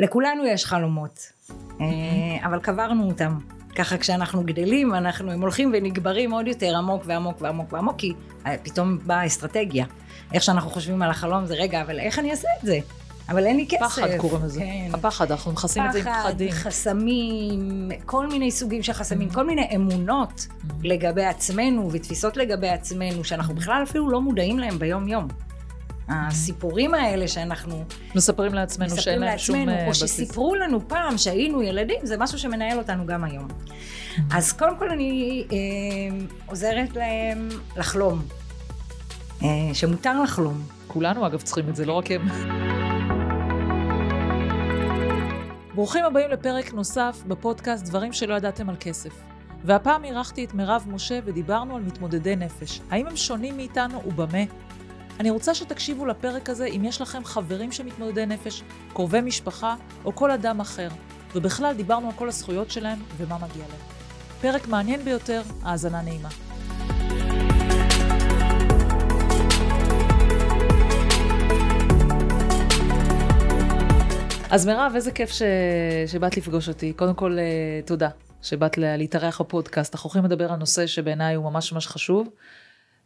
[0.00, 1.32] לכולנו יש חלומות,
[1.80, 1.86] אה,
[2.44, 3.38] אבל קברנו אותם.
[3.74, 8.12] ככה כשאנחנו גדלים, אנחנו, הם הולכים ונגברים עוד יותר עמוק ועמוק ועמוק ועמוק, כי
[8.46, 9.86] אה, פתאום באה אסטרטגיה.
[10.32, 12.78] איך שאנחנו חושבים על החלום זה, רגע, אבל איך אני אעשה את זה?
[13.28, 13.84] אבל אין לי כסף.
[13.84, 14.60] פחד קוראים לזה.
[14.60, 14.90] כן.
[14.94, 16.50] הפחד, אנחנו מכסים את זה עם פחדים.
[16.50, 20.46] פחד, חסמים, כל מיני סוגים של חסמים, כל מיני אמונות
[20.82, 25.28] לגבי עצמנו ותפיסות לגבי עצמנו, שאנחנו בכלל אפילו לא מודעים להם ביום-יום.
[26.08, 27.84] הסיפורים האלה שאנחנו
[28.14, 30.10] מספרים לעצמנו שאין להם שום אה, או בסיס.
[30.10, 33.48] שסיפרו לנו פעם שהיינו ילדים, זה משהו שמנהל אותנו גם היום.
[34.32, 35.56] אז קודם כל אני אה,
[36.46, 38.22] עוזרת להם לחלום,
[39.42, 40.62] אה, שמותר לחלום.
[40.86, 42.28] כולנו אגב צריכים את זה, לא רק הם.
[45.74, 49.10] ברוכים הבאים לפרק נוסף בפודקאסט דברים שלא ידעתם על כסף.
[49.64, 52.80] והפעם אירחתי את מירב משה ודיברנו על מתמודדי נפש.
[52.90, 54.44] האם הם שונים מאיתנו ובמה?
[55.20, 60.30] אני רוצה שתקשיבו לפרק הזה אם יש לכם חברים שמתמודדי נפש, קרובי משפחה או כל
[60.30, 60.88] אדם אחר.
[61.34, 63.80] ובכלל דיברנו על כל הזכויות שלהם ומה מגיע להם.
[64.40, 66.28] פרק מעניין ביותר, האזנה נעימה.
[74.50, 75.42] אז מירב, איזה כיף ש...
[76.06, 76.92] שבאת לפגוש אותי.
[76.92, 77.44] קודם כל, אה,
[77.86, 78.08] תודה
[78.42, 79.94] שבאת לה- להתארח בפודקאסט.
[79.94, 82.28] אנחנו הולכים לדבר על נושא שבעיניי הוא ממש ממש חשוב,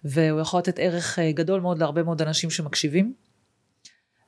[0.05, 3.13] והוא יכול לתת ערך אה, גדול מאוד להרבה מאוד אנשים שמקשיבים.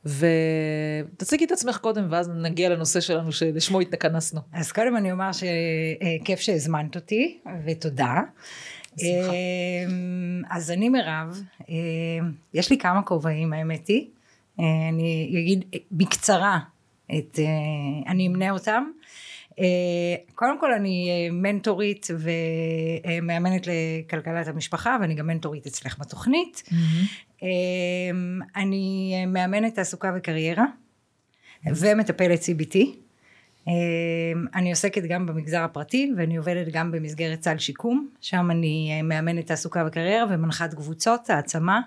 [0.04, 4.40] ותציגי את עצמך קודם, ואז נגיע לנושא שלנו שלשמו התכנסנו.
[4.52, 8.20] אז קודם אני אומר שכיף שהזמנת אותי, ותודה.
[8.96, 9.32] בשמחה.
[9.88, 11.42] אמ, אז אני מירב,
[12.54, 14.06] יש לי כמה כובעים האמת היא,
[14.60, 16.58] אה, אני אגיד בקצרה
[17.18, 18.84] את, אה, אני אמנה אותם.
[19.60, 26.62] אה, קודם כל אני אה, מנטורית ומאמנת לכלכלת המשפחה ואני גם מנטורית אצלך בתוכנית.
[28.56, 30.64] אני אה, מאמנת תעסוקה וקריירה
[31.66, 32.78] ומטפלת CBT.
[34.54, 39.84] אני עוסקת גם במגזר הפרטי ואני עובדת גם במסגרת סל שיקום, שם אני מאמנת תעסוקה
[39.86, 41.80] וקריירה ומנחת קבוצות העצמה,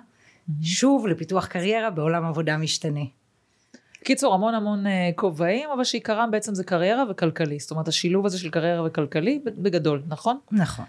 [0.61, 3.01] שוב לפיתוח קריירה בעולם עבודה משתנה.
[4.03, 7.59] קיצור, המון המון אה, כובעים, אבל שעיקרם בעצם זה קריירה וכלכלי.
[7.59, 10.39] זאת אומרת, השילוב הזה של קריירה וכלכלי בגדול, נכון?
[10.51, 10.85] נכון.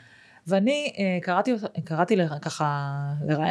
[0.46, 1.54] ואני אה, קראתי,
[1.84, 2.98] קראתי לך ככה,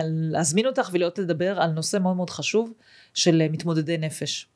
[0.06, 2.73] להזמין אותך ולהיות לדבר על נושא מאוד מאוד חשוב
[3.13, 4.47] של אה, מתמודדי נפש,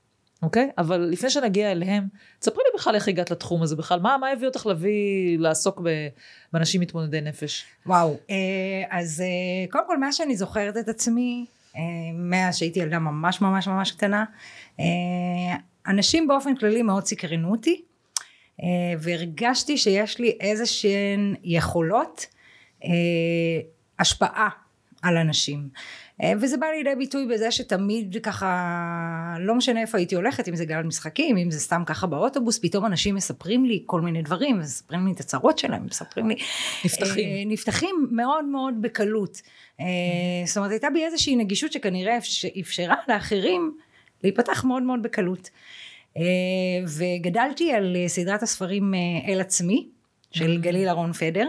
[0.42, 0.70] אוקיי?
[0.78, 2.08] אבל לפני שנגיע אליהם,
[2.40, 5.82] תספרי לי בכלל איך הגעת לתחום הזה בכלל, מה, מה הביא אותך להביא, לעסוק
[6.54, 7.66] באנשים מתמודדי נפש?
[7.86, 8.18] וואו,
[8.90, 9.24] אז
[9.72, 11.46] קודם כל מאז שאני זוכרת את עצמי,
[12.14, 14.26] מאז שהייתי ילדה ממש ממש ממש קטנה,
[15.88, 17.82] אנשים באופן כללי מאוד סקרנו אותי,
[18.64, 18.68] אה,
[19.00, 22.26] והרגשתי שיש לי איזה שהן יכולות
[22.84, 22.90] אה,
[24.00, 24.50] השפעה
[25.02, 25.70] על אנשים.
[26.24, 30.66] אה, וזה בא לידי ביטוי בזה שתמיד ככה, לא משנה איפה הייתי הולכת, אם זה
[30.66, 35.06] גל משחקים, אם זה סתם ככה באוטובוס, פתאום אנשים מספרים לי כל מיני דברים, מספרים
[35.08, 36.36] לי את הצרות שלהם, מספרים לי...
[36.86, 37.30] נפתחים.
[37.30, 39.42] אה, נפתחים מאוד מאוד בקלות.
[39.80, 39.86] אה,
[40.46, 43.78] זאת אומרת, הייתה בי איזושהי נגישות שכנראה אפש- אפשרה לאחרים
[44.24, 45.50] להיפתח מאוד מאוד בקלות.
[46.18, 46.24] אה,
[46.98, 49.88] וגדלתי על אה, סדרת הספרים אה, אל עצמי,
[50.32, 51.48] של גליל אהרון פדר.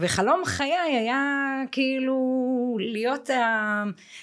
[0.00, 2.16] וחלום חיי היה כאילו
[2.80, 3.30] להיות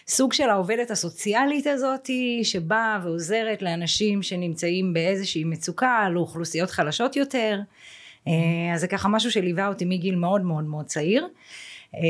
[0.07, 7.59] הסוג של העובדת הסוציאלית הזאתי שבאה ועוזרת לאנשים שנמצאים באיזושהי מצוקה, לאוכלוסיות חלשות יותר.
[8.73, 11.27] אז זה ככה משהו שליווה אותי מגיל מאוד מאוד מאוד צעיר.
[11.95, 12.01] אה,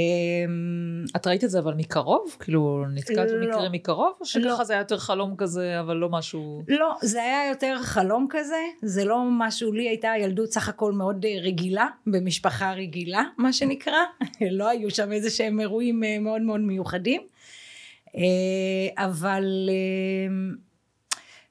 [1.16, 2.36] את ראית את זה אבל מקרוב?
[2.40, 3.38] כאילו, נתקלת לא.
[3.38, 4.14] במקרה מקרוב?
[4.20, 4.64] או שככה לא.
[4.64, 6.64] זה היה יותר חלום כזה, אבל לא משהו...
[6.68, 11.26] לא, זה היה יותר חלום כזה, זה לא משהו, לי הייתה ילדות סך הכל מאוד
[11.26, 14.00] אה, רגילה, במשפחה רגילה, מה שנקרא,
[14.52, 17.22] לא היו שם איזה שהם אירועים אה, מאוד מאוד מיוחדים,
[18.16, 20.54] אה, אבל אה,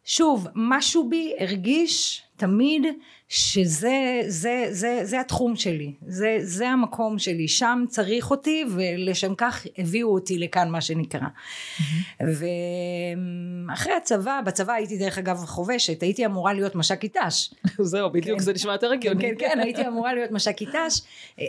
[0.05, 2.87] שוב, משהו בי הרגיש תמיד
[3.29, 9.67] שזה זה, זה, זה התחום שלי, זה, זה המקום שלי, שם צריך אותי ולשם כך
[9.79, 11.27] הביאו אותי לכאן מה שנקרא.
[12.21, 17.51] ואחרי הצבא, בצבא הייתי דרך אגב חובשת, הייתי אמורה להיות מש"קית ת"ש.
[17.81, 18.45] זהו, בדיוק, כן.
[18.45, 19.23] זה נשמע יותר הגיוני.
[19.23, 21.01] כן, כן, הייתי אמורה להיות מש"קית ת"ש.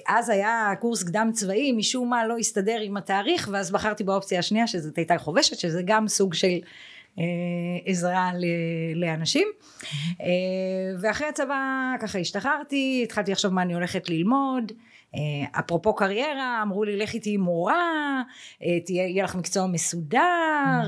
[0.07, 4.67] אז היה קורס קדם צבאי, משום מה לא הסתדר עם התאריך, ואז בחרתי באופציה השנייה,
[4.67, 6.57] שזאת הייתה חובשת, שזה גם סוג של
[7.85, 8.45] עזרה ל-
[9.05, 9.47] לאנשים.
[10.21, 10.27] אה,
[11.01, 11.55] ואחרי הצבא
[12.01, 14.71] ככה השתחררתי, התחלתי לחשוב מה אני הולכת ללמוד.
[15.15, 15.19] אה,
[15.59, 18.21] אפרופו קריירה, אמרו לי לכי תהיי מורה,
[18.63, 20.81] אה, תהיה, יהיה לך מקצוע מסודר,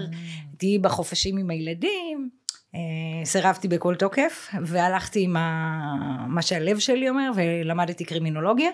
[0.58, 2.30] תהיי בחופשים עם הילדים.
[2.76, 2.80] אה,
[3.26, 8.70] סירבתי בכל תוקף והלכתי עם ה- מה שהלב שלי אומר ולמדתי קרימינולוגיה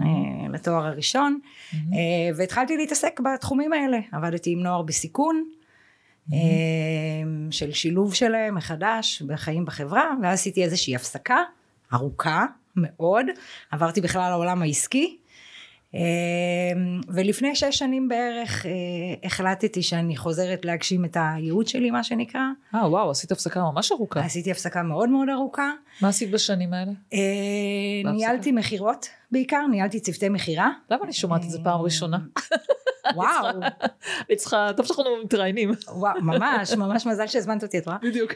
[0.00, 0.04] אה,
[0.52, 1.38] לתואר הראשון
[1.74, 1.78] אה,
[2.36, 5.44] והתחלתי להתעסק בתחומים האלה עבדתי עם נוער בסיכון
[7.50, 11.36] של שילוב שלהם מחדש בחיים בחברה, ואז עשיתי איזושהי הפסקה
[11.92, 12.44] ארוכה
[12.76, 13.26] מאוד,
[13.70, 15.18] עברתי בכלל לעולם העסקי,
[17.08, 18.66] ולפני שש שנים בערך
[19.24, 22.40] החלטתי שאני חוזרת להגשים את הייעוד שלי מה שנקרא.
[22.74, 24.20] אה וואו עשית הפסקה ממש ארוכה.
[24.20, 25.72] עשיתי הפסקה מאוד מאוד ארוכה.
[26.00, 26.92] מה עשית בשנים האלה?
[28.12, 30.70] ניהלתי מכירות בעיקר, ניהלתי צוותי מכירה.
[30.90, 32.18] למה אני שומעת את זה פעם ראשונה?
[33.14, 33.60] וואו.
[34.28, 35.70] אני צריכה, טוב שאנחנו מתראיינים.
[35.88, 37.98] וואו, ממש, ממש מזל שהזמנת אותי, את רואה?
[38.02, 38.32] בדיוק.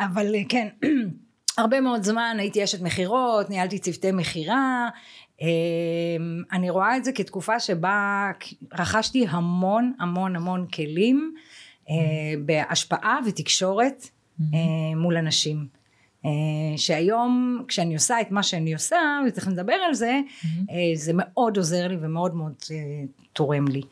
[0.00, 0.68] אבל כן,
[1.58, 4.88] הרבה מאוד זמן הייתי אשת מכירות, ניהלתי צוותי מכירה.
[6.52, 8.30] אני רואה את זה כתקופה שבה
[8.78, 11.34] רכשתי המון המון המון כלים
[12.44, 14.08] בהשפעה ותקשורת
[14.96, 15.80] מול אנשים.
[16.76, 18.98] שהיום כשאני עושה את מה שאני עושה
[19.28, 20.20] וצריך לדבר על זה
[20.94, 22.52] זה מאוד עוזר לי ומאוד מאוד
[23.32, 23.82] תורם לי.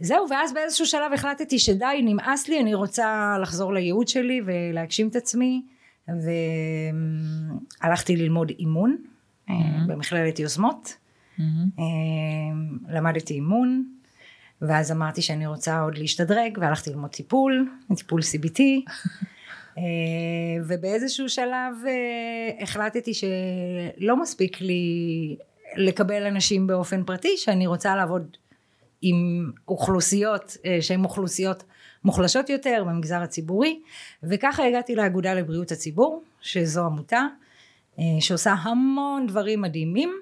[0.00, 5.16] זהו ואז באיזשהו שלב החלטתי שדי נמאס לי אני רוצה לחזור לייעוד שלי ולהגשים את
[5.16, 5.62] עצמי
[7.82, 8.96] והלכתי ללמוד אימון
[9.50, 9.88] mm-hmm.
[9.88, 10.96] במכללת יוזמות
[11.38, 11.42] mm-hmm.
[12.88, 13.84] למדתי אימון
[14.62, 18.60] ואז אמרתי שאני רוצה עוד להשתדרג והלכתי ללמוד טיפול טיפול CBT
[20.66, 21.74] ובאיזשהו שלב
[22.60, 25.36] החלטתי שלא מספיק לי
[25.76, 28.36] לקבל אנשים באופן פרטי שאני רוצה לעבוד
[29.02, 31.64] עם אוכלוסיות שהן אוכלוסיות
[32.04, 33.80] מוחלשות יותר במגזר הציבורי
[34.22, 37.26] וככה הגעתי לאגודה לבריאות הציבור שזו עמותה
[38.20, 40.12] שעושה המון דברים מדהימים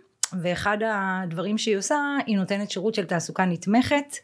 [0.43, 4.17] ואחד הדברים שהיא עושה היא נותנת שירות של תעסוקה נתמכת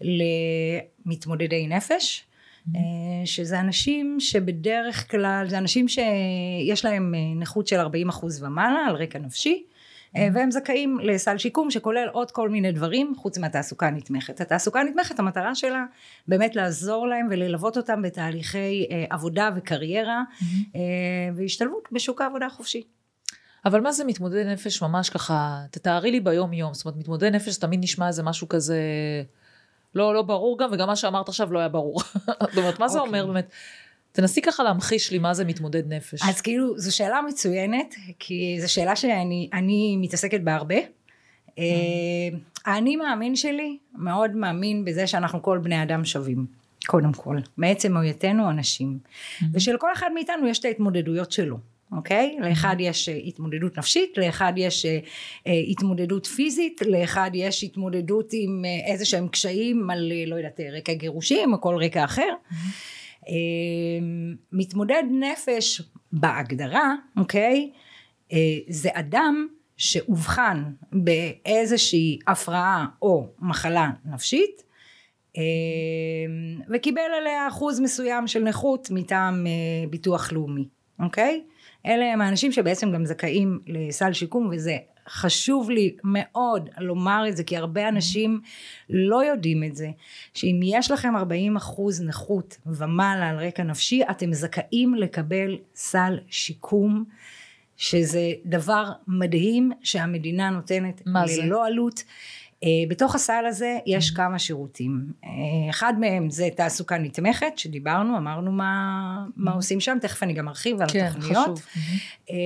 [0.00, 2.78] למתמודדי נפש mm-hmm.
[3.24, 9.18] שזה אנשים שבדרך כלל זה אנשים שיש להם נכות של 40 אחוז ומעלה על רקע
[9.18, 9.71] נפשי אה,
[10.14, 14.40] והם זכאים לסל שיקום שכולל עוד כל מיני דברים חוץ מהתעסוקה הנתמכת.
[14.40, 15.84] התעסוקה הנתמכת המטרה שלה
[16.28, 20.76] באמת לעזור להם וללוות אותם בתהליכי אה, עבודה וקריירה mm-hmm.
[21.34, 22.82] והשתלבות בשוק העבודה החופשי.
[23.64, 27.56] אבל מה זה מתמודד נפש ממש ככה, תתארי לי ביום יום, זאת אומרת מתמודד נפש
[27.56, 28.78] תמיד נשמע איזה משהו כזה
[29.94, 32.00] לא, לא ברור גם, וגם מה שאמרת עכשיו לא היה ברור.
[32.50, 33.02] זאת אומרת, מה זה okay.
[33.02, 33.20] אוקיי.
[33.20, 33.50] אומר באמת?
[34.12, 36.22] תנסי ככה להמחיש לי מה זה מתמודד נפש.
[36.28, 40.76] אז כאילו, זו שאלה מצוינת, כי זו שאלה שאני מתעסקת בה הרבה.
[41.50, 41.54] Mm.
[42.64, 46.46] האני מאמין שלי מאוד מאמין בזה שאנחנו כל בני אדם שווים.
[46.86, 48.98] קודם כל, מעצם היותנו אנשים.
[48.98, 49.44] Mm-hmm.
[49.54, 51.58] ושלכל אחד מאיתנו יש את ההתמודדויות שלו.
[51.92, 52.36] אוקיי?
[52.40, 54.98] לאחד יש אה, התמודדות נפשית, לאחד יש אה,
[55.46, 61.52] אה, התמודדות פיזית, לאחד יש התמודדות עם איזה שהם קשיים על לא יודעת רקע גירושים
[61.52, 62.32] או כל רקע אחר.
[64.52, 65.82] מתמודד נפש
[66.12, 67.70] בהגדרה, אוקיי?
[68.68, 69.46] זה אדם
[69.76, 74.62] שאובחן באיזושהי הפרעה או מחלה נפשית
[76.74, 79.46] וקיבל עליה אחוז מסוים של נכות מטעם
[79.90, 80.68] ביטוח לאומי,
[81.00, 81.44] אוקיי?
[81.86, 84.76] אלה הם האנשים שבעצם גם זכאים לסל שיקום וזה
[85.08, 88.40] חשוב לי מאוד לומר את זה כי הרבה אנשים
[88.90, 89.88] לא יודעים את זה
[90.34, 97.04] שאם יש לכם 40 אחוז נכות ומעלה על רקע נפשי אתם זכאים לקבל סל שיקום
[97.76, 101.98] שזה דבר מדהים שהמדינה נותנת ללא עלות.
[101.98, 102.04] אה,
[102.88, 104.16] בתוך הסל הזה יש mm-hmm.
[104.16, 105.30] כמה שירותים אה,
[105.70, 109.54] אחד מהם זה תעסוקה נתמכת שדיברנו אמרנו מה, מה mm-hmm.
[109.54, 112.30] עושים שם תכף אני גם ארחיב על כן, התוכניות mm-hmm.
[112.30, 112.36] אה,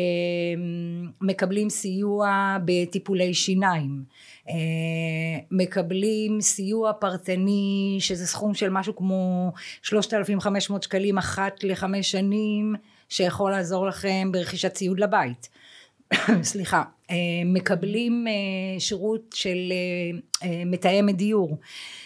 [1.20, 4.04] מקבלים סיוע בטיפולי שיניים
[5.50, 9.52] מקבלים סיוע פרטני שזה סכום של משהו כמו
[9.82, 12.74] 3,500 שקלים אחת לחמש שנים
[13.08, 15.48] שיכול לעזור לכם ברכישת ציוד לבית
[16.42, 16.95] סליחה, אה,
[17.44, 19.72] מקבלים אה, שירות של
[20.42, 21.58] אה, מתאמת דיור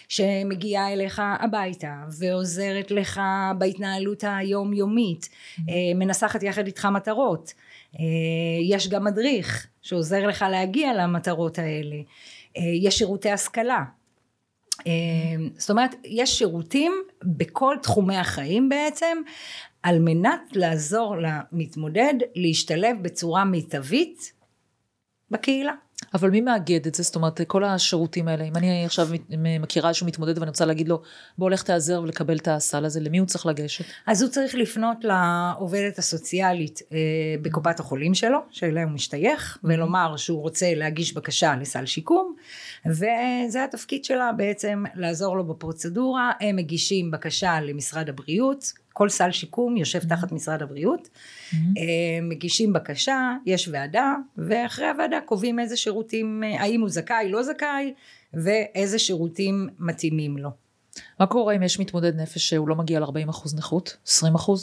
[0.08, 3.20] שמגיעה אליך הביתה ועוזרת לך
[3.58, 5.28] בהתנהלות היומיומית,
[5.94, 7.54] מנסחת יחד איתך מטרות,
[8.62, 11.96] יש גם מדריך שעוזר לך להגיע למטרות האלה,
[12.56, 13.84] יש שירותי השכלה.
[15.56, 16.92] זאת אומרת יש שירותים
[17.24, 19.18] בכל תחומי החיים בעצם
[19.82, 24.39] על מנת לעזור למתמודד להשתלב בצורה מיטבית
[25.30, 25.72] בקהילה.
[26.14, 27.02] אבל מי מאגד את זה?
[27.02, 29.08] זאת אומרת, כל השירותים האלה, אם אני עכשיו
[29.60, 31.02] מכירה איזשהו מתמודד ואני רוצה להגיד לו,
[31.38, 33.84] בוא הולך תעזר ולקבל את הסל הזה, למי הוא צריך לגשת?
[34.06, 36.98] אז הוא צריך לפנות לעובדת הסוציאלית אה,
[37.42, 42.34] בקופת החולים שלו, שאליה הוא משתייך, ולומר שהוא רוצה להגיש בקשה לסל שיקום,
[42.86, 49.76] וזה התפקיד שלה בעצם לעזור לו בפרוצדורה, הם מגישים בקשה למשרד הבריאות, כל סל שיקום
[49.76, 49.98] יושב.
[49.98, 51.56] תחת משרד הבריאות, mm-hmm.
[52.22, 57.94] מגישים בקשה, יש ועדה, ואחרי הוועדה קובעים איזה שירותים, האם הוא זכאי, לא זכאי,
[58.34, 60.50] ואיזה שירותים מתאימים לו.
[61.20, 63.96] מה קורה אם יש מתמודד נפש שהוא לא מגיע ל-40% נכות?
[64.06, 64.10] 20%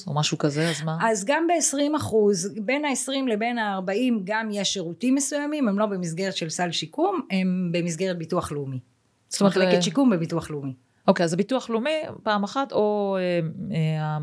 [0.08, 0.98] או משהו כזה, אז מה?
[1.02, 6.36] אז גם ב-20 אחוז, בין ה-20 לבין ה-40 גם יש שירותים מסוימים, הם לא במסגרת
[6.38, 8.80] של סל שיקום, הם במסגרת ביטוח לאומי.
[9.30, 10.74] זאת אומרת, מחלקת שיקום בביטוח לאומי.
[11.08, 13.40] אוקיי, אז הביטוח לאומי פעם אחת, או אה,
[13.76, 14.18] אה,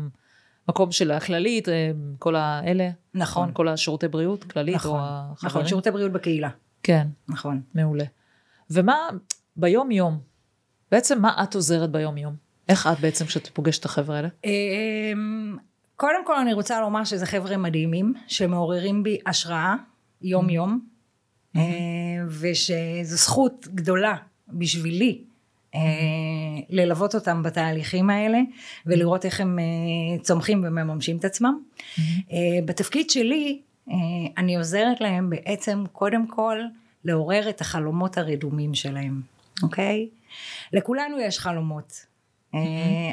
[0.67, 2.89] המקום של הכללית, אה, כל האלה?
[3.13, 3.49] נכון.
[3.53, 5.49] כל השירותי בריאות, כללית, נכון, או החברים?
[5.49, 6.49] נכון, שירותי בריאות בקהילה.
[6.83, 7.61] כן, נכון.
[7.73, 8.05] מעולה.
[8.69, 9.09] ומה,
[9.55, 10.19] ביום יום,
[10.91, 12.35] בעצם מה את עוזרת ביום יום?
[12.69, 14.27] איך את בעצם כשאת פוגשת את החבר'ה האלה?
[14.45, 15.57] אמ,
[15.95, 19.75] קודם כל אני רוצה לומר שזה חבר'ה מדהימים, שמעוררים בי השראה
[20.21, 20.79] יום יום,
[21.55, 21.61] אה,
[22.27, 24.15] ושזו זכות גדולה
[24.49, 25.23] בשבילי
[26.69, 28.39] ללוות אותם בתהליכים האלה,
[28.85, 31.59] ולראות איך הם אה, צומחים ומממשים את עצמם.
[31.99, 33.95] אה, בתפקיד שלי, אה,
[34.37, 36.59] אני עוזרת להם בעצם קודם כל
[37.05, 39.21] לעורר את החלומות הרדומים שלהם,
[39.63, 40.09] אוקיי?
[40.73, 42.05] לכולנו יש חלומות,
[42.55, 42.59] אה,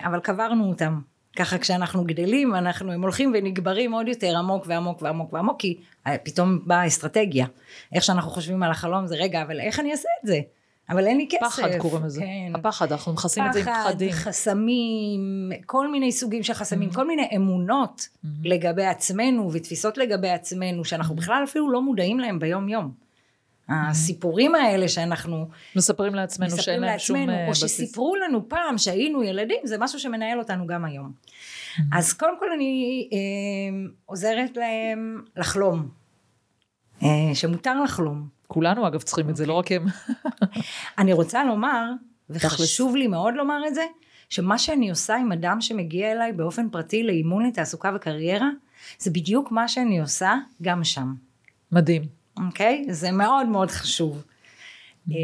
[0.05, 1.01] אבל קברנו אותם.
[1.37, 5.77] ככה כשאנחנו גדלים, אנחנו, הם הולכים ונגברים עוד יותר עמוק ועמוק ועמוק ועמוק, כי
[6.07, 7.47] אה, פתאום באה אסטרטגיה.
[7.93, 10.41] איך שאנחנו חושבים על החלום זה, רגע, אבל איך אני אעשה את זה?
[10.91, 11.41] אבל אין לי כסף.
[11.47, 12.21] פחד קוראים לזה.
[12.21, 12.53] כן.
[12.55, 14.13] הפחד, אנחנו מכסים את זה עם פחד, פחדים.
[14.13, 16.95] חסמים, כל מיני סוגים של חסמים, Mm-hmm.
[16.95, 18.09] כל מיני אמונות
[18.45, 22.93] לגבי עצמנו ותפיסות לגבי עצמנו, שאנחנו בכלל אפילו לא מודעים להם ביום יום.
[23.69, 27.73] הסיפורים האלה שאנחנו מספרים לעצמנו שאין מספרים להם שום אה, או בסיס.
[27.73, 31.13] שסיפרו לנו פעם שהיינו ילדים, זה משהו שמנהל אותנו גם היום.
[31.93, 33.19] אז קודם כל אני אה,
[34.07, 35.89] עוזרת להם לחלום,
[37.03, 38.29] אה, שמותר לחלום.
[38.53, 39.87] כולנו אגב צריכים את זה, לא רק הם.
[40.99, 41.85] אני רוצה לומר.
[42.31, 43.85] וחשוב לי מאוד לומר את זה,
[44.29, 48.49] שמה שאני עושה עם אדם שמגיע אליי באופן פרטי לאימון לתעסוקה וקריירה,
[48.99, 51.15] זה בדיוק מה שאני עושה גם שם,
[51.73, 52.03] מדהים.
[52.47, 52.85] אוקיי?
[52.89, 54.25] זה מאוד מאוד חשוב.
[55.09, 55.15] אמ,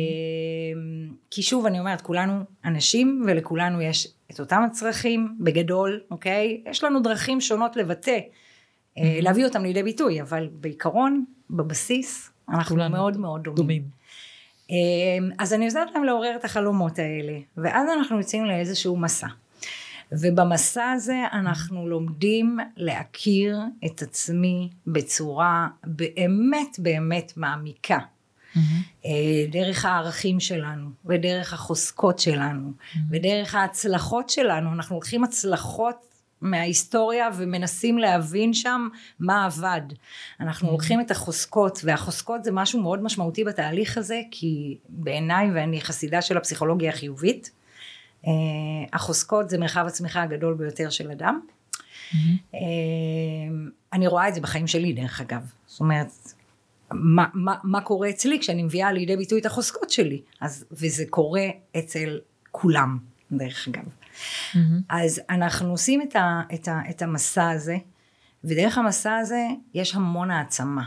[1.30, 6.62] כי שוב אני אומרת, כולנו אנשים ולכולנו יש את אותם הצרכים בגדול, אוקיי?
[6.70, 8.18] יש לנו דרכים שונות לבטא,
[8.98, 13.56] אה, להביא אותם לידי ביטוי, אבל בעיקרון, בבסיס, אנחנו כולנו מאוד מאוד דומים.
[13.56, 13.82] דומים.
[14.70, 19.26] אמ, אז אני עוזרת להם לעורר את החלומות האלה, ואז אנחנו יוצאים לאיזשהו מסע.
[20.12, 27.98] ובמסע הזה אנחנו לומדים להכיר את עצמי בצורה באמת באמת מעמיקה.
[29.06, 29.10] אה,
[29.50, 32.72] דרך הערכים שלנו, ודרך החוזקות שלנו,
[33.10, 35.96] ודרך ההצלחות שלנו, אנחנו לוקחים הצלחות
[36.40, 38.88] מההיסטוריה ומנסים להבין שם
[39.20, 39.80] מה עבד.
[40.40, 46.22] אנחנו לוקחים את החוזקות, והחוזקות זה משהו מאוד משמעותי בתהליך הזה, כי בעיניי, ואני חסידה
[46.22, 47.50] של הפסיכולוגיה החיובית,
[48.26, 48.32] אה,
[48.92, 51.40] החוזקות זה מרחב הצמיחה הגדול ביותר של אדם.
[52.54, 52.60] אה,
[53.92, 56.12] אני רואה את זה בחיים שלי דרך אגב, זאת אומרת,
[56.92, 61.46] מה, מה, מה קורה אצלי כשאני מביאה לידי ביטוי את החוזקות שלי, אז, וזה קורה
[61.78, 62.18] אצל
[62.50, 62.98] כולם
[63.32, 63.84] דרך אגב.
[64.88, 67.76] אז אנחנו עושים את, ה, את, ה, את המסע הזה,
[68.44, 70.82] ודרך המסע הזה יש המון העצמה.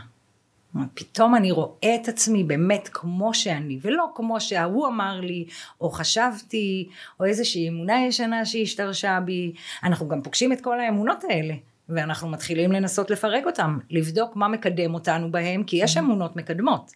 [0.94, 5.46] פתאום אני רואה את עצמי באמת כמו שאני, ולא כמו שההוא אמר לי,
[5.80, 6.88] או חשבתי,
[7.20, 9.52] או איזושהי אמונה ישנה שהשתרשה בי.
[9.84, 11.54] אנחנו גם פוגשים את כל האמונות האלה,
[11.88, 16.92] ואנחנו מתחילים לנסות לפרק אותם, לבדוק מה מקדם אותנו בהם, כי יש אמונות מקדמות.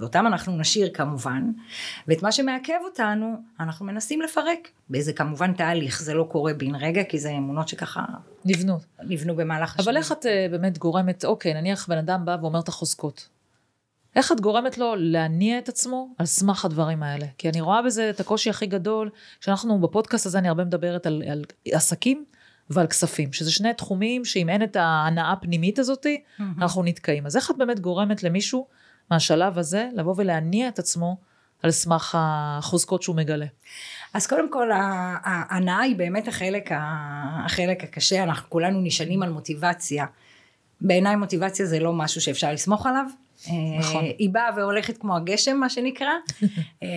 [0.00, 1.50] ואותם אנחנו נשאיר כמובן,
[2.08, 4.68] ואת מה שמעכב אותנו, אנחנו מנסים לפרק.
[4.88, 8.04] באיזה כמובן תהליך, זה לא קורה בן רגע, כי זה אמונות שככה
[8.44, 8.78] נבנו.
[9.02, 9.88] נבנו במהלך השנים.
[9.88, 13.28] אבל איך את אה, באמת גורמת, אוקיי, נניח בן אדם בא ואומר את החוזקות.
[14.16, 17.26] איך את גורמת לו להניע את עצמו על סמך הדברים האלה?
[17.38, 19.10] כי אני רואה בזה את הקושי הכי גדול,
[19.40, 22.24] שאנחנו בפודקאסט הזה אני הרבה מדברת על, על עסקים
[22.70, 26.22] ועל כספים, שזה שני תחומים שאם אין את ההנאה הפנימית הזאתי,
[26.58, 27.26] אנחנו נתקעים.
[27.26, 28.66] אז איך את באמת גורמת למישהו
[29.10, 31.16] מהשלב הזה לבוא ולהניע את עצמו
[31.62, 33.46] על סמך החוזקות שהוא מגלה?
[34.14, 34.70] אז קודם כל
[35.24, 36.70] ההנאה היא באמת החלק,
[37.44, 40.06] החלק הקשה, אנחנו כולנו נשענים על מוטיבציה.
[40.80, 43.06] בעיניי מוטיבציה זה לא משהו שאפשר לסמוך עליו.
[43.78, 44.04] נכון.
[44.04, 46.12] אה, היא באה והולכת כמו הגשם מה שנקרא,
[46.82, 46.88] אה,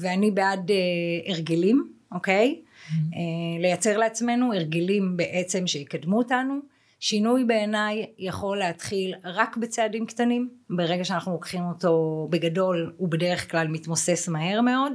[0.00, 2.60] ואני בעד אה, הרגלים, אוקיי?
[2.92, 3.18] אה,
[3.60, 6.75] לייצר לעצמנו הרגלים בעצם שיקדמו אותנו.
[7.08, 13.68] שינוי בעיניי יכול להתחיל רק בצעדים קטנים, ברגע שאנחנו לוקחים אותו בגדול הוא בדרך כלל
[13.68, 14.92] מתמוסס מהר מאוד.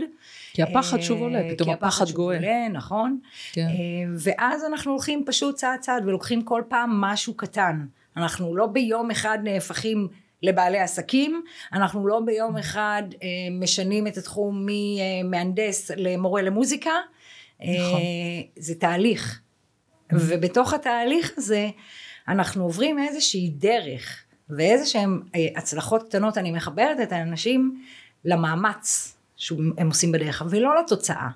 [0.54, 2.36] כי הפחד שוב עולה, אה, פתאום כי הפחד שוב גואה.
[2.36, 3.20] עולה, נכון.
[3.54, 3.68] כן.
[3.68, 7.86] אה, ואז אנחנו הולכים פשוט צעד צעד ולוקחים כל פעם משהו קטן.
[8.18, 10.08] אנחנו לא ביום אחד נהפכים
[10.44, 11.42] לבעלי עסקים,
[11.74, 16.92] אנחנו לא ביום אחד אה, משנים את התחום ממהנדס למורה למוזיקה.
[17.60, 18.02] נכון.
[18.56, 19.41] זה תהליך.
[20.14, 21.70] ובתוך התהליך הזה
[22.28, 27.84] אנחנו עוברים איזושהי דרך ואיזה שהן אה, הצלחות קטנות אני מחברת את האנשים
[28.26, 31.28] למאמץ שהם עושים בדרך ולא לתוצאה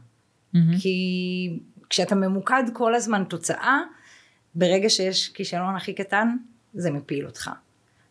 [0.79, 3.79] כי כשאתה ממוקד כל הזמן תוצאה,
[4.55, 6.36] ברגע שיש כישלון הכי קטן,
[6.74, 7.51] זה מפיל אותך.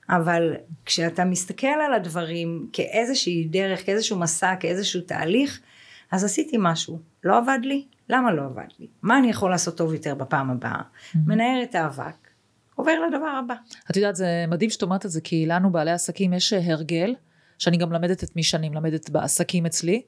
[0.08, 0.54] אבל
[0.84, 5.60] כשאתה מסתכל על הדברים כאיזושהי דרך, כאיזשהו מסע, כאיזשהו תהליך,
[6.10, 6.98] אז עשיתי משהו.
[7.24, 7.84] לא עבד לי?
[8.08, 8.86] למה לא עבד לי?
[9.02, 10.72] מה אני יכול לעשות טוב יותר בפעם הבאה?
[10.72, 11.18] Mm-hmm.
[11.26, 12.28] מנער את האבק,
[12.74, 13.54] עובר לדבר הבא.
[13.90, 17.14] את יודעת, זה מדהים שאת אומרת את זה, כי לנו בעלי עסקים יש הרגל,
[17.58, 20.02] שאני גם למדת את מי שאני מלמדת בעסקים אצלי,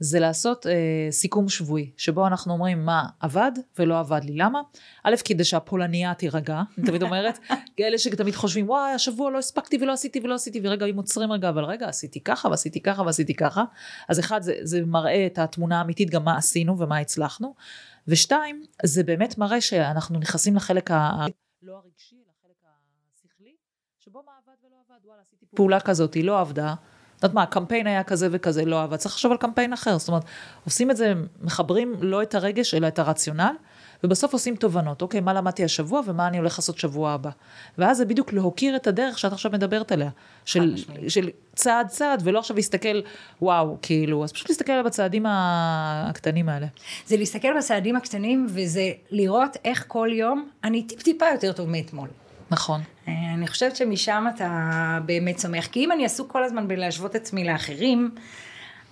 [0.00, 0.72] זה לעשות אה,
[1.10, 4.36] סיכום שבועי, שבו אנחנו אומרים מה עבד ולא עבד לי.
[4.36, 4.60] למה?
[5.04, 7.38] א', כדי שהפולניה תירגע, אני תמיד אומרת,
[7.80, 11.48] אלה שתמיד חושבים, וואי, השבוע לא הספקתי ולא עשיתי ולא עשיתי, ורגע, אם עוצרים רגע,
[11.48, 13.64] אבל רגע, עשיתי ככה ועשיתי ככה ועשיתי ככה.
[14.08, 17.54] אז אחד, זה, זה מראה את התמונה האמיתית, גם מה עשינו ומה הצלחנו.
[18.08, 21.26] ושתיים, זה באמת מראה שאנחנו נכנסים לחלק ה...
[21.62, 22.64] לא הרגשי, לחלק
[23.14, 23.54] השכלי,
[23.98, 26.74] שבו מה עבד ולא עבד, וואלה, עשיתי פעולה כזאת, היא לא עבדה.
[27.18, 29.98] יודעת מה, הקמפיין היה כזה וכזה, לא אבל צריך לחשוב על קמפיין אחר.
[29.98, 30.24] זאת אומרת,
[30.64, 33.54] עושים את זה, מחברים לא את הרגש, אלא את הרציונל,
[34.04, 35.02] ובסוף עושים תובנות.
[35.02, 37.30] אוקיי, מה למדתי השבוע ומה אני הולך לעשות שבוע הבא.
[37.78, 40.10] ואז זה בדיוק להוקיר את הדרך שאת עכשיו מדברת עליה.
[40.44, 40.74] של,
[41.08, 43.00] של צעד צעד, ולא עכשיו להסתכל,
[43.42, 46.66] וואו, כאילו, אז פשוט להסתכל בצעדים הקטנים האלה.
[47.06, 52.08] זה להסתכל בצעדים הקטנים, וזה לראות איך כל יום אני טיפ-טיפה יותר טוב מאתמול.
[52.50, 52.80] נכון.
[53.08, 55.66] אה, אני חושבת שמשם אתה באמת צומח.
[55.66, 58.10] כי אם אני עסוק כל הזמן בלהשוות עצמי לאחרים,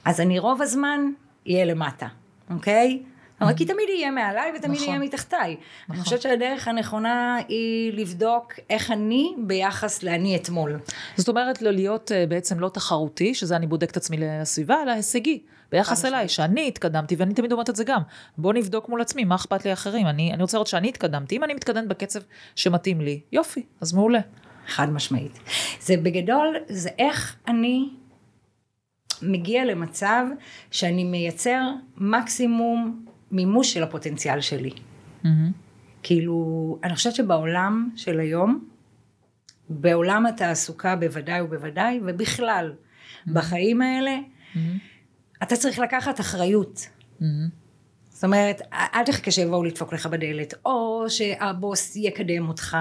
[0.05, 1.01] אז אני רוב הזמן
[1.49, 2.07] אהיה למטה,
[2.51, 3.03] אוקיי?
[3.40, 4.88] אבל כי תמיד יהיה מעליי ותמיד נכון.
[4.88, 5.57] יהיה מתחתיי.
[5.85, 5.97] נכון.
[5.97, 10.78] אני חושבת שהדרך הנכונה היא לבדוק איך אני ביחס לאני אתמול.
[11.16, 14.90] זאת אומרת, לא להיות אה, בעצם לא תחרותי, שזה אני בודק את עצמי לסביבה, אלא
[14.90, 15.43] הישגי.
[15.73, 18.00] ביחס אליי, שאני התקדמתי, ואני תמיד אומרת את זה גם,
[18.38, 21.45] בוא נבדוק מול עצמי, מה אכפת לי אחרים, אני, אני רוצה לראות שאני התקדמתי, אם
[21.45, 22.21] אני מתקדמת בקצב
[22.55, 24.19] שמתאים לי, יופי, אז מעולה.
[24.66, 25.38] חד משמעית.
[25.81, 27.88] זה בגדול, זה איך אני
[29.23, 30.25] מגיע למצב
[30.71, 31.62] שאני מייצר
[31.97, 34.71] מקסימום מימוש של הפוטנציאל שלי.
[34.71, 35.26] Mm-hmm.
[36.02, 38.64] כאילו, אני חושבת שבעולם של היום,
[39.69, 43.30] בעולם התעסוקה בוודאי ובוודאי, ובכלל, mm-hmm.
[43.32, 44.58] בחיים האלה, mm-hmm.
[45.43, 46.89] אתה צריך לקחת אחריות.
[47.21, 47.25] Mm-hmm.
[48.17, 52.76] זאת אומרת, אל תחכה שיבואו לדפוק לך בדלת, או שהבוס יקדם אותך,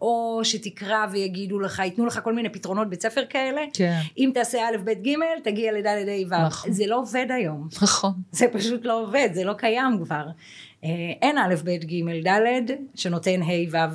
[0.00, 3.60] או שתקרא ויגידו לך, ייתנו לך כל מיני פתרונות בית ספר כאלה.
[3.74, 4.00] כן.
[4.18, 5.14] אם תעשה א', ב', ג',
[5.44, 6.46] תגיע לד', ה', ו'.
[6.46, 6.72] נכון.
[6.72, 7.68] זה לא עובד היום.
[7.82, 8.12] נכון.
[8.32, 10.26] זה פשוט לא עובד, זה לא קיים כבר.
[10.84, 10.90] אה,
[11.22, 13.94] אין א', ב', ג', ד', שנותן ה', ו',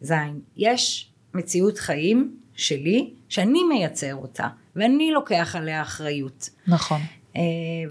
[0.00, 0.12] ז'.
[0.56, 4.46] יש מציאות חיים שלי, שאני מייצר אותה,
[4.76, 6.50] ואני לוקח עליה אחריות.
[6.66, 7.00] נכון.
[7.36, 7.42] אה,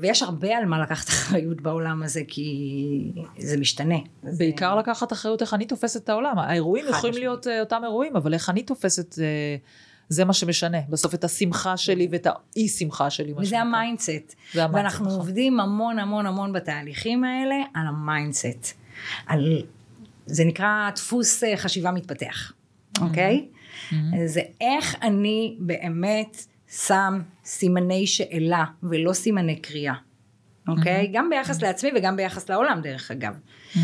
[0.02, 3.96] ויש הרבה על מה לקחת אחריות בעולם הזה, כי זה משתנה.
[4.24, 4.80] בעיקר זה...
[4.80, 6.40] לקחת אחריות איך אני תופסת את העולם.
[6.40, 7.20] האירועים יכולים משמעית.
[7.20, 9.56] להיות אה, אותם אירועים, אבל איך אני תופסת, אה,
[10.10, 10.78] זה מה שמשנה.
[10.90, 13.34] בסוף את השמחה שלי ואת האי שמחה שלי.
[13.38, 14.36] וזה המיינדסט.
[14.56, 15.18] ואנחנו נכון.
[15.18, 18.74] עובדים המון המון המון בתהליכים האלה על המיינדסט.
[19.28, 19.64] על...
[20.26, 22.52] זה נקרא דפוס חשיבה מתפתח,
[23.02, 23.46] אוקיי?
[23.46, 23.96] Mm-hmm.
[24.26, 26.46] זה איך אני באמת...
[26.78, 29.94] שם סימני שאלה ולא סימני קריאה.
[30.68, 31.06] אוקיי?
[31.06, 31.14] Mm-hmm.
[31.14, 31.64] גם ביחס mm-hmm.
[31.64, 33.34] לעצמי וגם ביחס לעולם דרך אגב.
[33.34, 33.80] Mm-hmm.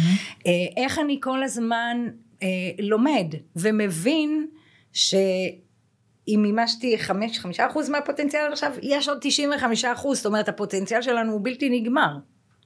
[0.77, 1.97] איך אני כל הזמן
[2.43, 2.47] אה,
[2.79, 4.47] לומד ומבין
[4.93, 11.01] שאם מימשתי חמש, חמישה אחוז מהפוטנציאל עכשיו, יש עוד תשעים וחמישה אחוז, זאת אומרת הפוטנציאל
[11.01, 12.17] שלנו הוא בלתי נגמר.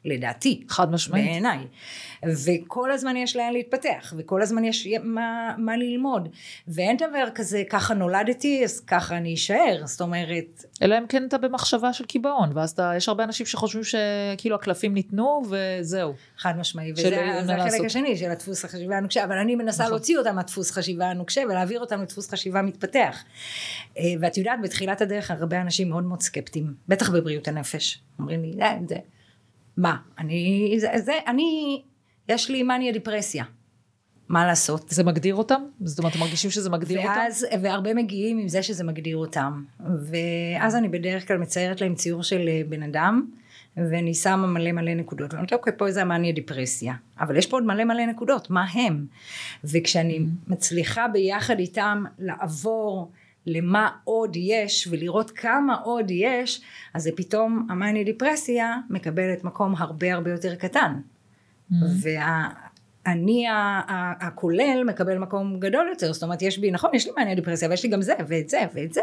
[0.05, 0.63] לדעתי.
[0.69, 1.25] חד משמעית.
[1.25, 1.59] בעיניי.
[2.45, 6.29] וכל הזמן יש לאן להתפתח, וכל הזמן יש מה, מה ללמוד.
[6.67, 9.81] ואין דבר כזה, ככה נולדתי, אז ככה אני אשאר.
[9.85, 10.65] זאת אומרת...
[10.81, 14.93] אלא אם כן אתה במחשבה של קיבעון, ואז אתה, יש הרבה אנשים שחושבים שכאילו הקלפים
[14.93, 16.13] ניתנו, וזהו.
[16.37, 17.25] חד משמעי, וזה
[17.57, 17.85] החלק.
[17.85, 19.93] השני של הדפוס החשיבה הנוקשה, אבל אני מנסה נכון.
[19.93, 23.23] להוציא אותם מהדפוס חשיבה הנוקשה, ולהעביר אותם לדפוס חשיבה מתפתח.
[23.97, 27.99] אה, ואת יודעת, בתחילת הדרך הרבה אנשים מאוד מאוד סקפטיים, בטח בבריאות הנפש.
[28.19, 28.95] אומרים לי, זה, זה.
[29.77, 29.95] מה?
[30.19, 31.81] אני, זה, זה, אני,
[32.29, 33.43] יש לי מניה דיפרסיה.
[34.29, 34.89] מה לעשות?
[34.89, 35.61] זה מגדיר אותם?
[35.81, 37.63] זאת אומרת, מרגישים שזה מגדיר ואז, אותם?
[37.63, 39.63] והרבה מגיעים עם זה שזה מגדיר אותם.
[39.79, 43.25] ואז אני בדרך כלל מציירת להם ציור של אה, בן אדם,
[43.77, 45.33] ואני שמה מלא מלא נקודות.
[45.33, 46.93] ואני אומרת, אוקיי, פה זה המאניה דיפרסיה.
[47.19, 49.05] אבל יש פה עוד מלא מלא נקודות, מה הם?
[49.63, 50.51] וכשאני mm-hmm.
[50.51, 53.11] מצליחה ביחד איתם לעבור
[53.45, 56.61] למה עוד יש ולראות כמה עוד יש,
[56.93, 60.99] אז זה פתאום המאניה דיפרסיה מקבלת מקום הרבה הרבה יותר קטן.
[61.71, 61.75] Mm-hmm.
[63.05, 63.45] והאני
[64.19, 67.73] הכולל מקבל מקום גדול יותר, זאת אומרת יש בי, נכון, יש לי מאניה דיפרסיה, אבל
[67.73, 69.01] יש לי גם זה ואת זה ואת זה.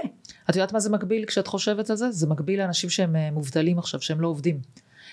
[0.51, 2.11] את יודעת מה זה מקביל כשאת חושבת על זה?
[2.11, 4.61] זה מקביל לאנשים שהם אה, מובטלים עכשיו, שהם לא עובדים.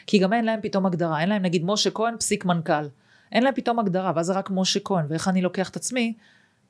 [0.07, 2.87] כי גם אין להם פתאום הגדרה, אין להם נגיד משה כהן פסיק מנכ"ל.
[3.31, 6.13] אין להם פתאום הגדרה, ואז זה רק משה כהן, ואיך אני לוקח את עצמי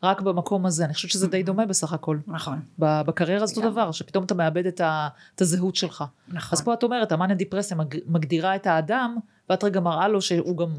[0.04, 0.86] רק במקום הזה.
[0.86, 2.18] אני חושבת שזה די דומה בסך הכל.
[2.28, 2.60] נכון.
[2.80, 6.04] בקריירה זה אותו דבר, שפתאום אתה מאבד את, ה, את הזהות שלך.
[6.28, 6.58] נכון.
[6.58, 9.18] אז פה את אומרת, המאניה דיפרסיה מגדירה את האדם,
[9.50, 10.70] ואת רגע מראה לו שהוא גם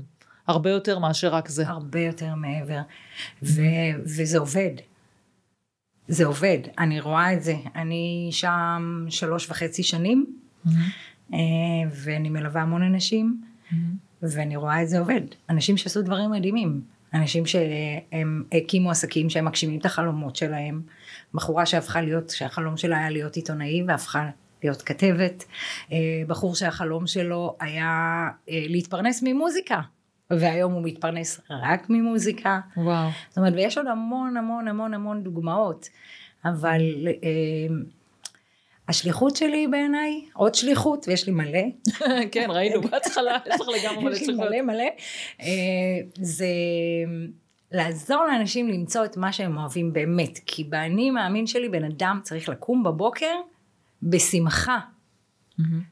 [0.46, 1.68] הרבה יותר מאשר רק זה.
[1.68, 2.80] הרבה יותר מעבר.
[3.42, 4.70] ו- וזה עובד.
[6.08, 7.54] זה עובד, אני רואה את זה.
[7.76, 10.26] אני שם שלוש וחצי שנים,
[11.34, 11.38] אה,
[11.90, 13.42] ואני מלווה המון אנשים,
[14.22, 15.20] ואני רואה את זה עובד.
[15.50, 16.80] אנשים שעשו דברים מדהימים.
[17.14, 20.82] אנשים שהם הקימו עסקים שהם מגשימים את החלומות שלהם.
[21.34, 24.30] בחורה שהפכה להיות, שהחלום שלה היה להיות עיתונאי והפכה
[24.64, 25.44] להיות כתבת.
[25.92, 29.80] אה, בחור שהחלום שלו היה אה, להתפרנס ממוזיקה.
[30.30, 32.60] והיום הוא מתפרנס רק ממוזיקה.
[32.76, 33.08] וואו.
[33.28, 35.88] זאת אומרת, ויש עוד המון המון המון המון דוגמאות,
[36.44, 37.74] אבל אה,
[38.88, 41.62] השליחות שלי בעיניי, עוד שליחות, ויש לי מלא,
[42.32, 44.46] כן, ראינו בהתחלה, יש לך לגמרי מלא יש לי שליחות.
[44.48, 44.84] מלא מלא,
[46.20, 46.46] זה
[47.72, 52.48] לעזור לאנשים למצוא את מה שהם אוהבים באמת, כי באני מאמין שלי בן אדם צריך
[52.48, 53.34] לקום בבוקר
[54.02, 54.78] בשמחה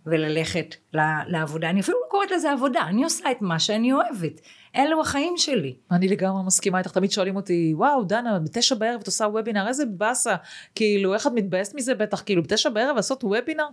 [0.06, 1.70] וללכת ל- לעבודה.
[1.70, 4.40] אני אפילו לא קוראת לזה עבודה, אני עושה את מה שאני אוהבת.
[4.76, 5.76] אלו החיים שלי.
[5.90, 9.86] אני לגמרי מסכימה איתך, תמיד שואלים אותי, וואו, דנה, בתשע בערב את עושה וובינר, איזה
[9.86, 10.36] באסה,
[10.74, 13.66] כאילו, איך את מתבאסת מזה בטח, כאילו, בתשע בערב לעשות וובינר?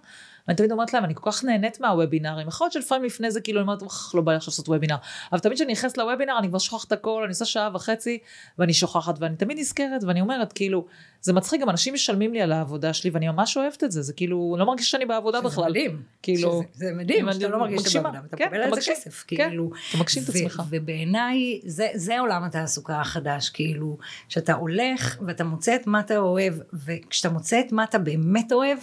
[0.47, 3.59] ואני תמיד אומרת להם, אני כל כך נהנית מהוובינרים, יכול להיות שלפעמים לפני זה, כאילו,
[3.59, 4.95] אני אומרת, אוח, לא בא לי עכשיו לעשות וובינר,
[5.31, 8.17] אבל תמיד כשאני נכנסת לוובינר, אני כבר שוכחת הכל, אני עושה שעה וחצי,
[8.59, 10.85] ואני שוכחת, ואני תמיד נזכרת, ואני אומרת, כאילו,
[11.21, 14.13] זה מצחיק, גם אנשים משלמים לי על העבודה שלי, ואני ממש אוהבת את זה, זה
[14.13, 15.69] כאילו, לא מרגיש שאני בעבודה בכלל.
[15.69, 16.01] מדהים.
[16.21, 18.01] כאילו, שזה, זה מדהים, שאתה אני לא מרגיש שאתה.
[18.01, 18.91] בעבודה, ואתה כן, מקבל אתה על זה.
[18.91, 19.71] כסף, כן, כאילו.
[19.89, 20.63] אתה מגשים את עצמך.
[20.69, 23.97] ובעיניי זה, זה עולם התעסוקה החדש, כאילו,
[24.29, 26.53] שאתה הולך ואתה מוצא את מה אתה אוהב,
[26.85, 28.77] וכשאתה מוצא את מה אתה באמת אוהב,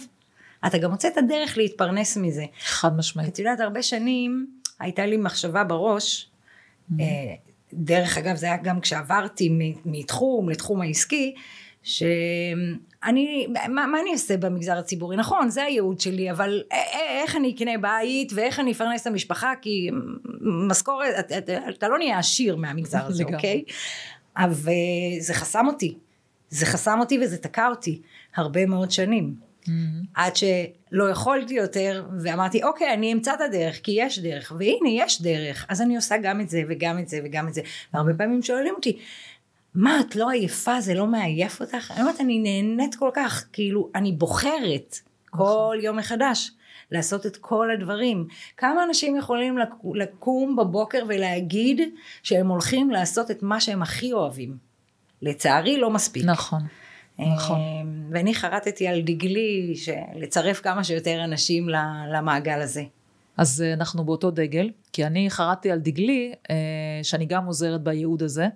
[0.67, 2.45] אתה גם מוצא את הדרך להתפרנס מזה.
[2.59, 3.33] חד משמעית.
[3.33, 4.47] את יודעת, הרבה שנים
[4.79, 6.29] הייתה לי מחשבה בראש,
[6.99, 7.05] אה,
[7.73, 9.49] דרך אגב, זה היה גם כשעברתי
[9.85, 11.35] מתחום לתחום העסקי,
[11.83, 15.17] שאני, מה, מה אני אעשה במגזר הציבורי?
[15.17, 19.07] נכון, זה הייעוד שלי, אבל א- א- איך אני אקנה בית ואיך אני אפרנס את
[19.07, 19.53] המשפחה?
[19.61, 19.89] כי
[20.41, 23.23] משכורת, אתה, אתה, אתה לא נהיה עשיר מהמגזר הזה.
[23.23, 23.63] אוקיי?
[24.37, 24.73] אבל
[25.19, 25.97] זה חסם אותי.
[26.49, 28.01] זה חסם אותי וזה תקע אותי
[28.35, 29.35] הרבה מאוד שנים.
[30.15, 35.21] עד שלא יכולתי יותר, ואמרתי, אוקיי, אני אמצא את הדרך, כי יש דרך, והנה, יש
[35.21, 37.61] דרך, אז אני עושה גם את זה, וגם את זה, וגם את זה.
[37.93, 38.99] והרבה פעמים שואלים אותי,
[39.75, 41.91] מה, את לא עייפה, זה לא מעייף אותך?
[41.91, 44.95] אני אומרת, אני נהנית כל כך, כאילו, אני בוחרת
[45.29, 46.51] כל יום מחדש.
[46.91, 48.27] לעשות את כל הדברים.
[48.57, 51.81] כמה אנשים יכולים לקו- לקום בבוקר ולהגיד
[52.23, 54.57] שהם הולכים לעשות את מה שהם הכי אוהבים?
[55.21, 56.25] לצערי לא מספיק.
[56.25, 56.61] נכון.
[57.19, 57.59] נכון.
[57.59, 57.63] אה,
[58.11, 59.73] ואני חרטתי על דגלי
[60.15, 61.69] לצרף כמה שיותר אנשים
[62.13, 62.83] למעגל הזה.
[63.37, 66.55] אז אה, אנחנו באותו דגל, כי אני חרטתי על דגלי אה,
[67.03, 68.47] שאני גם עוזרת בייעוד הזה.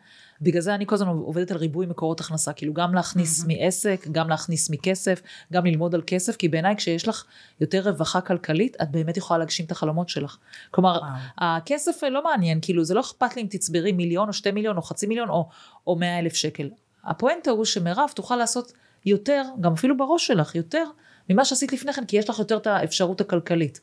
[0.42, 4.30] בגלל זה אני כל הזמן עובדת על ריבוי מקורות הכנסה, כאילו גם להכניס מעסק, גם
[4.30, 5.22] להכניס מכסף,
[5.54, 7.24] גם ללמוד על כסף, כי בעיניי כשיש לך
[7.62, 10.38] יותר רווחה כלכלית, את באמת יכולה להגשים את החלומות שלך.
[10.72, 11.12] כלומר, וואו.
[11.38, 14.78] הכסף אה, לא מעניין, כאילו זה לא אכפת לי אם תצברי מיליון או שתי מיליון
[14.78, 15.50] או חצי מיליון או,
[15.88, 16.70] או מאה אלף שקל.
[17.08, 18.72] הפואנטה הוא שמירב תוכל לעשות
[19.06, 20.84] יותר, גם אפילו בראש שלך, יותר
[21.30, 23.80] ממה שעשית לפני כן, כי יש לך יותר את האפשרות הכלכלית.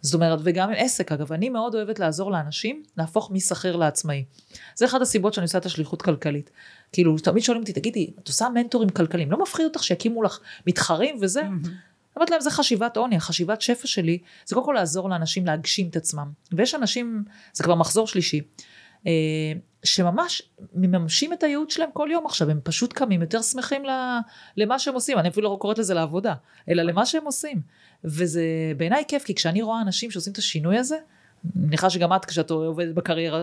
[0.00, 4.24] זאת אומרת, וגם עם עסק, אגב, אני מאוד אוהבת לעזור לאנשים להפוך משכיר לעצמאי.
[4.76, 6.50] זה אחת הסיבות שאני עושה את השליחות כלכלית.
[6.92, 11.18] כאילו, תמיד שואלים אותי, תגידי, את עושה מנטורים כלכליים, לא מפחיד אותך שיקימו לך מתחרים
[11.20, 11.42] וזה?
[12.18, 15.96] אומרת להם, זה חשיבת עוני, החשיבת שפע שלי, זה קודם כל לעזור לאנשים להגשים את
[15.96, 16.30] עצמם.
[16.52, 18.40] ויש אנשים, זה כבר מחזור שלישי,
[19.84, 20.42] שממש
[20.74, 23.82] מממשים את הייעוד שלהם כל יום עכשיו, הם פשוט קמים יותר שמחים
[24.56, 26.34] למה שהם עושים, אני אפילו לא קוראת לזה לעבודה,
[26.68, 27.60] אלא למה שהם עושים.
[28.04, 28.42] וזה
[28.76, 30.96] בעיניי כיף, כי כשאני רואה אנשים שעושים את השינוי הזה,
[31.56, 33.42] אני מניחה שגם את כשאת עובדת בקריירה,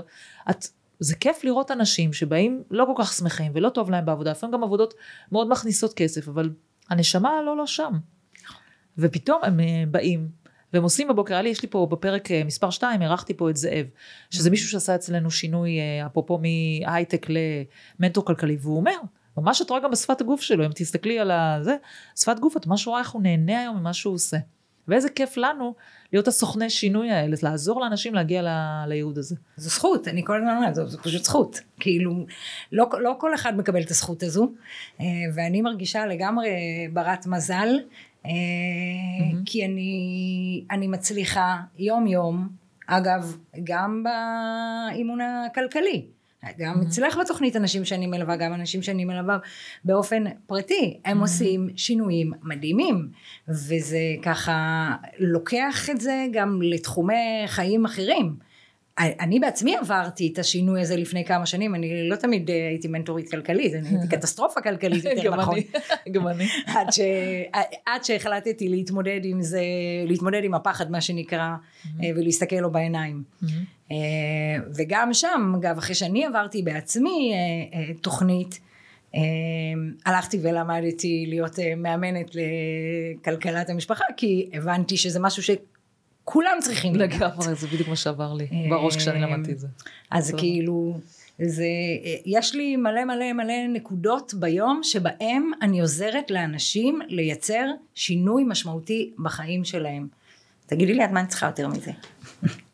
[0.49, 0.67] את,
[0.99, 4.63] זה כיף לראות אנשים שבאים לא כל כך שמחים ולא טוב להם בעבודה, לפעמים גם
[4.63, 4.93] עבודות
[5.31, 6.49] מאוד מכניסות כסף, אבל
[6.89, 7.93] הנשמה לא לא שם.
[8.97, 10.29] ופתאום הם אה, באים,
[10.75, 13.57] והם עושים בבוקר, היה לי, יש לי פה בפרק אה, מספר 2, אירחתי פה את
[13.57, 13.85] זאב,
[14.29, 17.27] שזה מישהו שעשה אצלנו שינוי, אה, אפרופו מהייטק
[17.99, 18.95] למנטור כלכלי, והוא אומר,
[19.37, 21.75] ממש את רואה גם בשפת הגוף שלו, אם תסתכלי על הזה,
[22.15, 24.37] שפת גוף, את ממש רואה איך הוא נהנה היום ממה שהוא עושה.
[24.87, 25.75] ואיזה כיף לנו
[26.13, 28.41] להיות הסוכני שינוי האלה, לעזור לאנשים להגיע
[28.87, 29.35] לייעוד הזה.
[29.57, 31.59] זו זכות, אני כל הזמן אומרת, זו, זו פשוט זכות.
[31.79, 32.25] כאילו,
[32.71, 34.51] לא, לא כל אחד מקבל את הזכות הזו,
[34.99, 36.49] אה, ואני מרגישה לגמרי
[36.93, 37.67] ברת מזל,
[38.25, 42.47] אה, כי אני, אני מצליחה יום יום,
[42.87, 46.05] אגב, גם באימון הכלכלי.
[46.57, 49.37] גם אצלך בתוכנית אנשים שאני מלווה, גם אנשים שאני מלווה
[49.85, 53.09] באופן פרטי, הם עושים שינויים מדהימים,
[53.47, 58.35] וזה ככה לוקח את זה גם לתחומי חיים אחרים.
[58.99, 63.31] אני בעצמי עברתי את השינוי הזה לפני כמה שנים, אני לא תמיד אה, הייתי מנטורית
[63.31, 65.59] כלכלית, אני הייתי קטסטרופה כלכלית יותר נכון.
[66.11, 66.47] גם אני.
[66.75, 66.99] עד, ש...
[67.85, 69.61] עד שהחלטתי להתמודד עם זה,
[70.05, 71.49] להתמודד עם הפחד מה שנקרא,
[72.03, 73.23] אה, ולהסתכל לו בעיניים.
[73.91, 73.97] אה,
[74.75, 77.33] וגם שם, אגב, אחרי שאני עברתי בעצמי
[78.01, 78.59] תוכנית,
[80.05, 85.49] הלכתי ולמדתי להיות מאמנת לכלכלת המשפחה, כי הבנתי שזה משהו ש...
[86.25, 87.21] כולם צריכים לדעת.
[87.21, 89.67] לגמרי, זה בדיוק מה שעבר לי בראש כשאני למדתי את זה.
[90.11, 90.97] אז כאילו,
[91.41, 91.67] זה,
[92.25, 99.63] יש לי מלא מלא מלא נקודות ביום שבהם אני עוזרת לאנשים לייצר שינוי משמעותי בחיים
[99.63, 100.07] שלהם.
[100.65, 101.91] תגידי לי, את מה אני צריכה יותר מזה?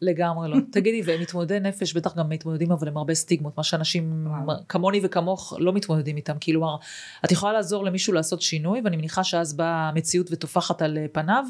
[0.02, 0.58] לגמרי לא.
[0.72, 4.28] תגידי, ומתמודדי נפש בטח גם מתמודדים אבל עם הרבה סטיגמות, מה שאנשים
[4.70, 6.34] כמוני וכמוך לא מתמודדים איתם.
[6.40, 6.78] כאילו,
[7.26, 11.46] את יכולה לעזור למישהו לעשות שינוי, ואני מניחה שאז באה המציאות וטופחת על פניו.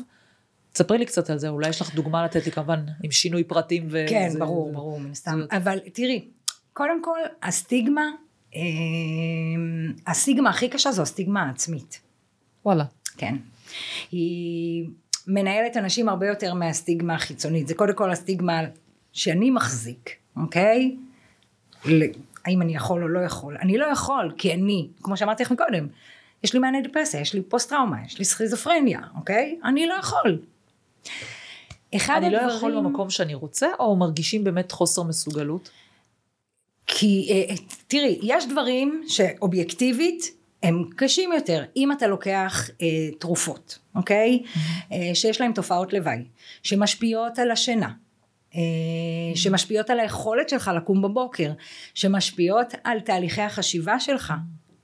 [0.74, 3.88] תספרי לי קצת על זה, אולי יש לך דוגמה לתת לי כמובן עם שינוי פרטים.
[3.90, 4.06] ו...
[4.10, 5.42] כן, זה, ברור, זה, ברור, מן הסתם.
[5.52, 6.26] אבל תראי,
[6.74, 8.06] קודם כל, הסטיגמה,
[8.56, 8.62] אה,
[10.08, 12.02] הסטיגמה הכי קשה זו הסטיגמה העצמית.
[12.66, 12.86] וואלה.
[13.18, 13.36] כן.
[14.12, 14.86] היא
[15.28, 17.68] מנהלת אנשים הרבה יותר מהסטיגמה החיצונית.
[17.68, 18.62] זה קודם כל הסטיגמה
[19.14, 20.96] שאני מחזיק, אוקיי?
[22.46, 23.58] האם אני יכול או לא יכול?
[23.58, 25.88] אני לא יכול, כי אני, כמו שאמרתי לכם קודם,
[26.44, 29.60] יש לי מענה דפרסיה, יש לי פוסט טראומה, יש לי סכיזופרניה, אוקיי?
[29.64, 30.40] אני לא יכול.
[31.96, 32.48] אחד אני הדברים...
[32.48, 35.70] לא יכול במקום שאני רוצה, או מרגישים באמת חוסר מסוגלות?
[36.88, 37.56] כי אה,
[37.88, 41.64] תראי, יש דברים שאובייקטיבית הם קשים יותר.
[41.78, 42.88] אם אתה לוקח אה,
[43.20, 44.44] תרופות, אוקיי?
[44.44, 44.94] Mm-hmm.
[44.94, 46.24] אה, שיש להם תופעות לוואי,
[46.64, 47.90] שמשפיעות על השינה,
[48.56, 49.38] אה, mm-hmm.
[49.38, 51.52] שמשפיעות על היכולת שלך לקום בבוקר,
[51.94, 54.34] שמשפיעות על תהליכי החשיבה שלך.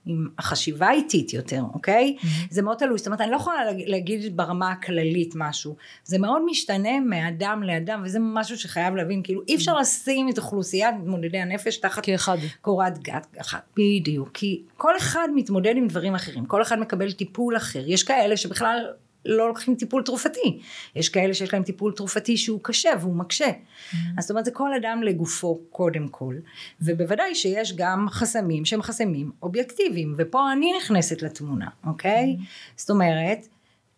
[0.08, 2.16] עם החשיבה איטית יותר, אוקיי?
[2.20, 2.48] Mm-hmm.
[2.50, 7.00] זה מאוד תלוי, זאת אומרת אני לא יכולה להגיד ברמה הכללית משהו, זה מאוד משתנה
[7.00, 9.82] מאדם לאדם וזה משהו שחייב להבין, כאילו אי אפשר mm-hmm.
[9.82, 12.38] לשים את אוכלוסיית מתמודדי הנפש תחת כאחד.
[12.62, 17.58] קורת גת אחת, בדיוק, כי כל אחד מתמודד עם דברים אחרים, כל אחד מקבל טיפול
[17.58, 18.86] אחר, יש כאלה שבכלל
[19.26, 20.60] לא לוקחים טיפול תרופתי.
[20.96, 23.46] יש כאלה שיש להם טיפול תרופתי שהוא קשה והוא מקשה.
[23.46, 23.96] Mm-hmm.
[24.18, 26.36] אז זאת אומרת זה כל אדם לגופו קודם כל.
[26.82, 30.16] ובוודאי שיש גם חסמים שהם חסמים אובייקטיביים.
[30.18, 32.38] ופה אני נכנסת לתמונה, אוקיי?
[32.40, 32.74] Mm-hmm.
[32.76, 33.48] זאת אומרת,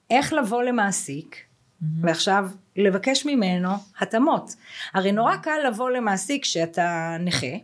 [0.09, 1.85] איך לבוא למעסיק mm-hmm.
[2.01, 4.55] ועכשיו לבקש ממנו התאמות.
[4.93, 7.55] הרי נורא קל לבוא למעסיק שאתה נכה.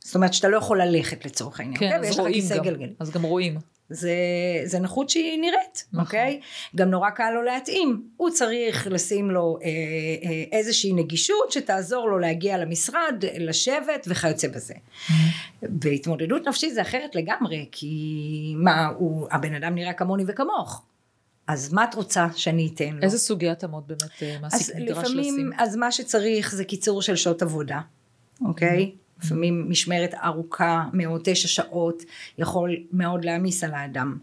[0.00, 2.10] זאת אומרת שאתה לא יכול ללכת לצורך העניין, כן, אוקיי?
[2.10, 3.58] אז רואים גם, אז גם רואים.
[3.90, 4.14] זה,
[4.64, 6.04] זה נכות שהיא נראית, נכון.
[6.04, 6.40] אוקיי?
[6.76, 8.02] גם נורא קל לו להתאים.
[8.16, 14.74] הוא צריך לשים לו אה, אה, איזושהי נגישות שתעזור לו להגיע למשרד, לשבת וכיוצא בזה.
[15.62, 20.82] בהתמודדות נפשית זה אחרת לגמרי, כי מה, הוא, הבן אדם נראה כמוני וכמוך.
[21.46, 23.02] אז מה את רוצה שאני אתן לו?
[23.02, 25.50] איזה סוגי התאמות באמת אה, מעסיק נדרש לפעמים, לשים?
[25.58, 27.80] אז מה שצריך זה קיצור של שעות עבודה,
[28.44, 28.92] אוקיי?
[28.94, 29.09] Mm-hmm.
[29.24, 32.02] לפעמים משמרת ארוכה מאוד, תשע שעות,
[32.38, 34.18] יכול מאוד להעמיס על האדם.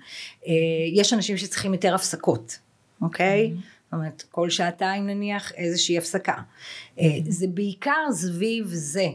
[0.47, 0.53] אה,
[0.93, 2.59] יש אנשים שצריכים יותר הפסקות,
[3.01, 3.51] אוקיי?
[3.53, 3.61] Mm-hmm.
[3.83, 6.35] זאת אומרת, כל שעתיים נניח איזושהי הפסקה.
[6.35, 7.01] Mm-hmm.
[7.29, 9.07] זה בעיקר סביב זה.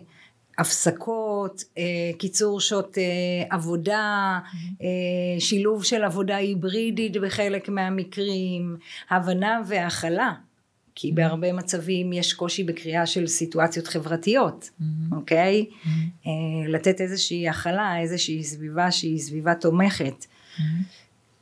[0.58, 1.82] הפסקות, אה,
[2.18, 2.98] קיצור שעות
[3.50, 4.84] עבודה, mm-hmm.
[5.38, 8.76] שילוב של עבודה היברידית בחלק מהמקרים,
[9.10, 10.32] הבנה והכלה
[10.94, 11.14] כי mm-hmm.
[11.14, 15.14] בהרבה מצבים יש קושי בקריאה של סיטואציות חברתיות, mm-hmm.
[15.16, 15.66] אוקיי?
[15.70, 15.88] Mm-hmm.
[16.26, 20.26] אה, לתת איזושהי הכלה, איזושהי סביבה שהיא סביבה תומכת.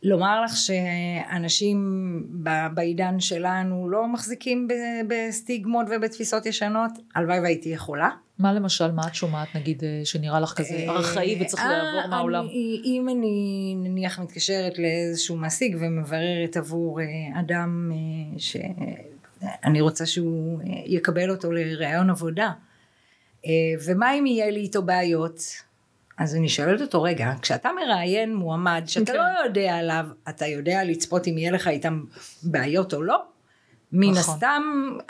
[0.03, 1.79] לומר לך שאנשים
[2.75, 4.69] בעידן שלנו לא מחזיקים
[5.09, 8.09] בסטיגמות ובתפיסות ישנות, הלוואי והייתי יכולה.
[8.39, 12.47] מה למשל, מה את שומעת נגיד אה, שנראה לך כזה אה, ארכאי וצריך לעבור מהעולם?
[12.85, 17.01] אם אני נניח מתקשרת לאיזשהו מעסיק ומבררת עבור
[17.35, 17.93] אדם
[18.39, 18.57] ש...
[19.65, 22.53] אני רוצה שהוא אה, יקבל אותו לראיון עבודה.
[23.47, 23.51] אה,
[23.87, 25.41] ומה אם יהיה לי איתו בעיות?
[26.19, 29.15] אז אני שואלת אותו, רגע, כשאתה מראיין מועמד שאתה okay.
[29.15, 29.19] כן.
[29.19, 32.05] לא יודע עליו, אתה יודע לצפות אם יהיה לך איתם
[32.43, 33.23] בעיות או לא?
[33.93, 34.35] מן נכון.
[34.35, 34.63] הסתם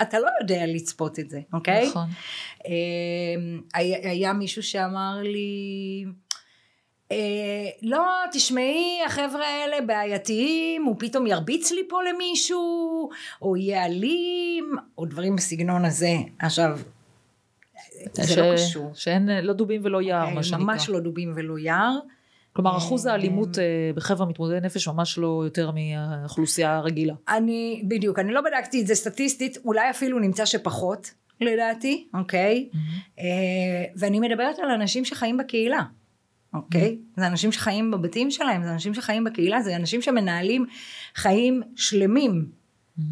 [0.02, 1.88] אתה לא יודע לצפות את זה, אוקיי?
[1.88, 2.08] נכון.
[2.66, 2.70] אה,
[3.74, 6.04] היה, היה מישהו שאמר לי,
[7.82, 13.10] לא, תשמעי, החבר'ה האלה בעייתיים, הוא פתאום ירביץ לי פה למישהו,
[13.42, 16.16] או יהיה אלים, או דברים בסגנון הזה.
[16.38, 16.78] עכשיו,
[18.12, 18.38] זה ש...
[18.38, 18.90] לא קשור.
[18.94, 20.64] שאין לא דובים ולא יער, מה שנקרא.
[20.64, 21.98] ממש לא דובים ולא יער.
[22.52, 27.14] כלומר, אחוז אה, האלימות אה, בחבר'ה מתמודדי נפש ממש לא יותר מהאוכלוסייה הרגילה.
[27.28, 32.68] אני, בדיוק, אני לא בדקתי את זה סטטיסטית, אולי אפילו נמצא שפחות, לדעתי, אוקיי?
[33.96, 35.82] ואני מדברת על אנשים שחיים בקהילה.
[36.54, 36.98] אוקיי?
[37.16, 40.66] זה אנשים שחיים בבתים שלהם, זה אנשים שחיים בקהילה, זה אנשים שמנהלים
[41.14, 42.46] חיים שלמים.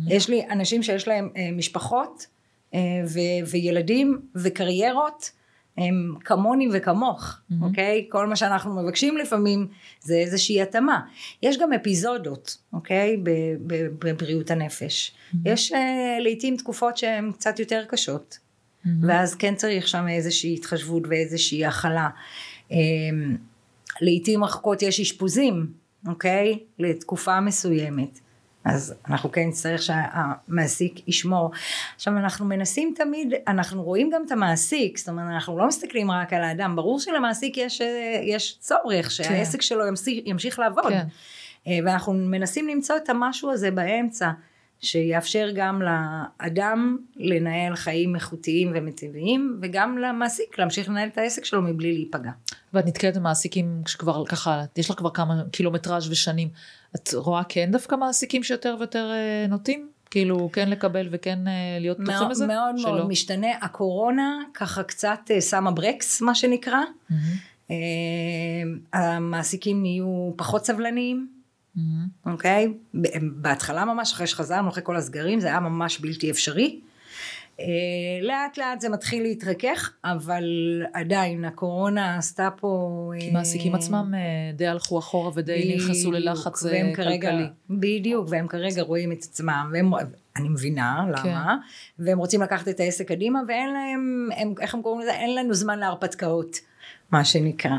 [0.07, 2.27] יש לי אנשים שיש להם אה, משפחות
[2.75, 5.31] אה, ו- וילדים וקריירות
[5.79, 7.55] הם כמוני וכמוך, mm-hmm.
[7.63, 8.07] אוקיי?
[8.09, 9.67] כל מה שאנחנו מבקשים לפעמים
[10.01, 11.01] זה איזושהי התאמה.
[11.43, 13.17] יש גם אפיזודות, אוקיי?
[13.99, 15.11] בבריאות הנפש.
[15.11, 15.37] Mm-hmm.
[15.45, 15.77] יש uh,
[16.21, 18.89] לעיתים תקופות שהן קצת יותר קשות, mm-hmm.
[19.03, 22.09] ואז כן צריך שם איזושהי התחשבות ואיזושהי הכלה.
[22.71, 22.75] Um,
[24.01, 25.67] לעיתים רחוקות יש אשפוזים,
[26.07, 26.59] אוקיי?
[26.79, 28.21] לתקופה מסוימת.
[28.65, 31.51] אז אנחנו כן נצטרך שהמעסיק ישמור.
[31.97, 36.33] עכשיו אנחנו מנסים תמיד, אנחנו רואים גם את המעסיק, זאת אומרת אנחנו לא מסתכלים רק
[36.33, 37.81] על האדם, ברור שלמעסיק יש,
[38.23, 39.11] יש צורך כן.
[39.11, 39.63] שהעסק.
[39.63, 40.89] שלו ימשיך, ימשיך לעבוד.
[40.89, 41.07] כן.
[41.67, 44.31] אה, ואנחנו מנסים למצוא את המשהו הזה באמצע,
[44.81, 51.93] שיאפשר גם לאדם לנהל חיים איכותיים ומטיביים, וגם למעסיק להמשיך לנהל את העסק שלו מבלי
[51.93, 52.31] להיפגע.
[52.75, 56.49] ואת נתקלת במעסיקים שכבר ככה, יש לך כבר כמה קילומטראז' ושנים,
[56.97, 59.89] את רואה כן דווקא מעסיקים שיותר ויותר אה, נוטים?
[60.11, 62.47] כאילו כן לקבל וכן אה, להיות פתוחים לזה?
[62.47, 63.51] מאוד מאוד מאוד משתנה.
[63.61, 66.81] הקורונה ככה קצת אה, שמה ברקס מה שנקרא.
[67.11, 67.75] Mm-hmm.
[68.93, 71.38] המעסיקים נהיו פחות סבלניים.
[72.27, 72.67] אוקיי?
[72.67, 72.99] Mm-hmm.
[72.99, 73.19] Okay?
[73.23, 76.81] בהתחלה ממש אחרי שחזרנו אחרי כל הסגרים זה היה ממש בלתי אפשרי.
[77.61, 77.67] אה,
[78.23, 80.45] לאט לאט זה מתחיל להתרכך, אבל
[80.93, 83.13] עדיין הקורונה עשתה פה...
[83.21, 86.95] כי מעסיקים אה, עצמם אה, די הלכו אחורה ודי נכנסו ללחץ כלכלי.
[86.95, 87.31] כרגע,
[87.71, 89.93] בדיוק, והם כרגע רואים את עצמם, והם,
[90.37, 92.05] אני מבינה למה, כן.
[92.05, 95.13] והם רוצים לקחת את העסק קדימה, ואין להם, הם, איך הם קוראים לזה?
[95.13, 96.57] אין לנו זמן להרפתקאות,
[97.13, 97.77] מה שנקרא.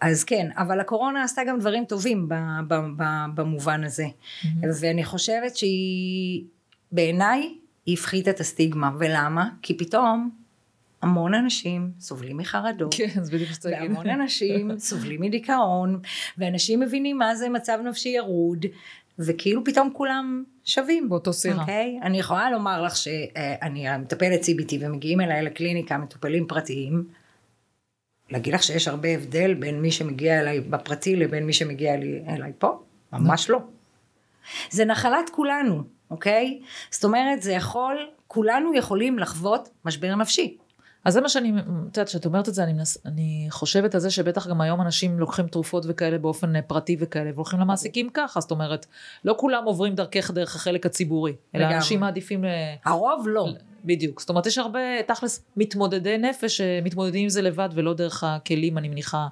[0.00, 2.28] אז כן, אבל הקורונה עשתה גם דברים טובים
[3.34, 4.46] במובן הזה, mm-hmm.
[4.80, 6.44] ואני חושבת שהיא,
[6.92, 7.54] בעיניי,
[7.86, 9.48] היא הפחיתה את הסטיגמה, ולמה?
[9.62, 10.30] כי פתאום
[11.02, 12.94] המון אנשים סובלים מחרדות.
[12.94, 13.90] כן, זה בדיוק שצריך להגיד.
[13.90, 16.00] והמון אנשים סובלים מדיכאון,
[16.38, 18.66] ואנשים מבינים מה זה מצב נפשי ירוד,
[19.18, 21.08] וכאילו פתאום כולם שווים.
[21.08, 21.60] באותו סירה.
[21.60, 21.98] אוקיי?
[22.02, 27.04] אני יכולה לומר לך שאני מטפלת CBT ומגיעים אליי לקליניקה מטופלים פרטיים,
[28.30, 32.52] להגיד לך שיש הרבה הבדל בין מי שמגיע אליי בפרטי לבין מי שמגיע אליי, אליי
[32.58, 32.82] פה?
[33.12, 33.58] ממש לא.
[34.70, 35.82] זה נחלת כולנו.
[36.10, 36.60] אוקיי?
[36.90, 40.56] זאת אומרת זה יכול, כולנו יכולים לחוות משבר נפשי.
[41.04, 44.00] אז זה מה שאני, את יודעת, כשאת אומרת את זה, אני, מנס, אני חושבת על
[44.00, 48.40] זה שבטח גם היום אנשים לוקחים תרופות וכאלה באופן אה, פרטי וכאלה, והולכים למעסיקים ככה,
[48.40, 48.86] זאת אומרת,
[49.24, 51.76] לא כולם עוברים דרכך דרך החלק הציבורי, אלא לגמרי.
[51.76, 52.44] אנשים מעדיפים...
[52.44, 52.48] ל...
[52.84, 53.48] הרוב לא.
[53.86, 58.78] בדיוק, זאת אומרת, יש הרבה, תכלס, מתמודדי נפש שמתמודדים עם זה לבד, ולא דרך הכלים,
[58.78, 59.26] אני מניחה,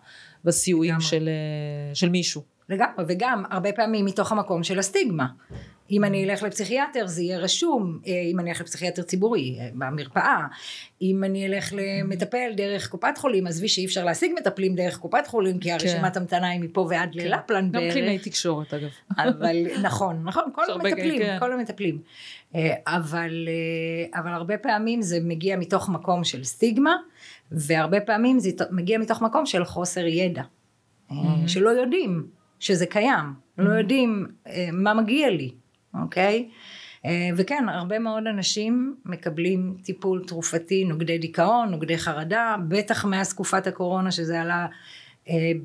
[0.44, 2.42] בסיועים של, אה, של מישהו.
[2.68, 5.26] לגמרי, וגם הרבה פעמים מתוך המקום של הסטיגמה.
[5.90, 10.46] אם אני אלך לפסיכיאטר זה יהיה רשום, אה, אם אני אלך לפסיכיאטר ציבורי אה, במרפאה,
[11.02, 15.58] אם אני אלך למטפל דרך קופת חולים, עזבי שאי אפשר להשיג מטפלים דרך קופת חולים,
[15.58, 16.20] כי הרשימת כן.
[16.20, 17.28] המתנה היא מפה ועד כן.
[17.28, 17.84] ללפלן בערך.
[17.84, 18.88] גם קלינאי תקשורת אגב.
[19.18, 21.36] אבל נכון, נכון, כל המטפלים, כן.
[21.40, 21.98] כל המטפלים.
[22.54, 23.48] אה, אבל,
[24.14, 26.96] אבל הרבה פעמים זה מגיע מתוך מקום של סטיגמה,
[27.52, 30.42] והרבה פעמים זה מגיע מתוך מקום של חוסר ידע,
[31.46, 32.26] שלא יודעים
[32.60, 33.24] שזה קיים,
[33.58, 34.26] לא יודעים
[34.72, 35.50] מה מגיע לי.
[36.02, 36.48] אוקיי?
[37.06, 43.66] אה, וכן, הרבה מאוד אנשים מקבלים טיפול תרופתי, נוגדי דיכאון, נוגדי חרדה, בטח מאז תקופת
[43.66, 44.66] הקורונה שזה עלה אה,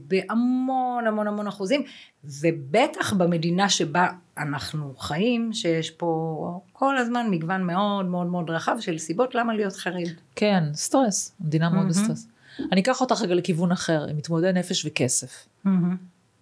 [0.08, 1.84] בהמון המון המון אחוזים,
[2.24, 8.98] ובטח במדינה שבה אנחנו חיים, שיש פה כל הזמן מגוון מאוד מאוד מאוד רחב של
[8.98, 10.10] סיבות למה להיות חרד.
[10.36, 12.28] כן, סטרס, מדינה מאוד בסטרס.
[12.72, 15.48] אני אקח אותך רגע לכיוון אחר, מתמודדי נפש וכסף.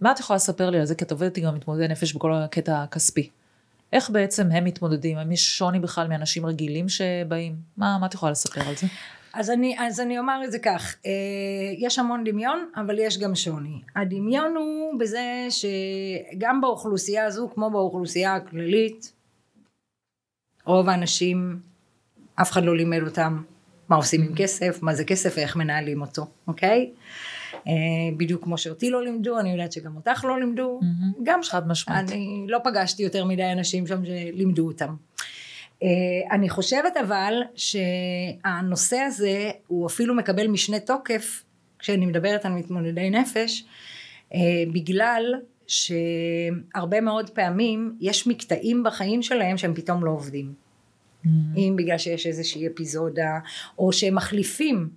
[0.01, 0.95] מה את יכולה לספר לי על זה?
[0.95, 3.29] כי את עובדת גם מתמודדי נפש בכל הקטע הכספי.
[3.93, 5.17] איך בעצם הם מתמודדים?
[5.17, 7.55] האם יש שוני בכלל מאנשים רגילים שבאים?
[7.77, 8.87] מה, מה את יכולה לספר על זה?
[9.33, 11.11] אז אני, אז אני אומר את זה כך, אה,
[11.77, 13.81] יש המון דמיון אבל יש גם שוני.
[13.95, 19.13] הדמיון הוא בזה שגם באוכלוסייה הזו כמו באוכלוסייה הכללית
[20.65, 21.59] רוב האנשים
[22.41, 23.41] אף אחד לא לימד אותם
[23.89, 26.91] מה עושים עם כסף, מה זה כסף ואיך מנהלים אותו, אוקיי?
[27.67, 27.73] אה,
[28.17, 31.19] בדיוק כמו שאותי לא לימדו, אני יודעת שגם אותך לא לימדו, mm-hmm.
[31.23, 32.11] גם חד משמעית.
[32.11, 34.95] אני לא פגשתי יותר מדי אנשים שם שלימדו אותם.
[35.83, 35.87] אה,
[36.31, 41.43] אני חושבת אבל שהנושא הזה הוא אפילו מקבל משנה תוקף
[41.79, 43.65] כשאני מדברת על מתמודדי נפש
[44.33, 44.39] אה,
[44.73, 45.33] בגלל
[45.67, 50.53] שהרבה מאוד פעמים יש מקטעים בחיים שלהם שהם פתאום לא עובדים.
[50.53, 51.29] Mm-hmm.
[51.57, 53.39] אם בגלל שיש איזושהי אפיזודה
[53.79, 54.89] או שהם מחליפים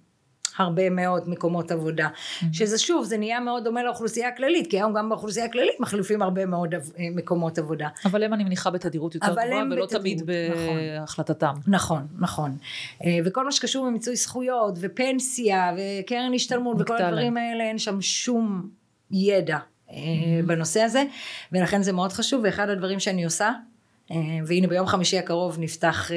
[0.57, 2.09] הרבה מאוד מקומות עבודה.
[2.09, 2.45] Mm-hmm.
[2.53, 6.47] שזה שוב, זה נהיה מאוד דומה לאוכלוסייה הכללית, כי היום גם באוכלוסייה הכללית מחליפים הרבה
[6.47, 6.81] מאוד אה,
[7.15, 7.89] מקומות עבודה.
[8.05, 10.77] אבל הם אני מניחה בתדירות יותר גבוהה, ולא בתדירות, תמיד נכון.
[10.99, 11.55] בהחלטתם.
[11.67, 12.57] נכון, נכון.
[13.05, 18.69] אה, וכל מה שקשור במיצוי זכויות, ופנסיה, וקרן השתלמות, וכל הדברים האלה, אין שם שום
[19.11, 19.93] ידע mm-hmm.
[20.47, 21.05] בנושא הזה,
[21.53, 23.51] ולכן זה מאוד חשוב, ואחד הדברים שאני עושה,
[24.47, 26.11] והנה ביום חמישי הקרוב נפתח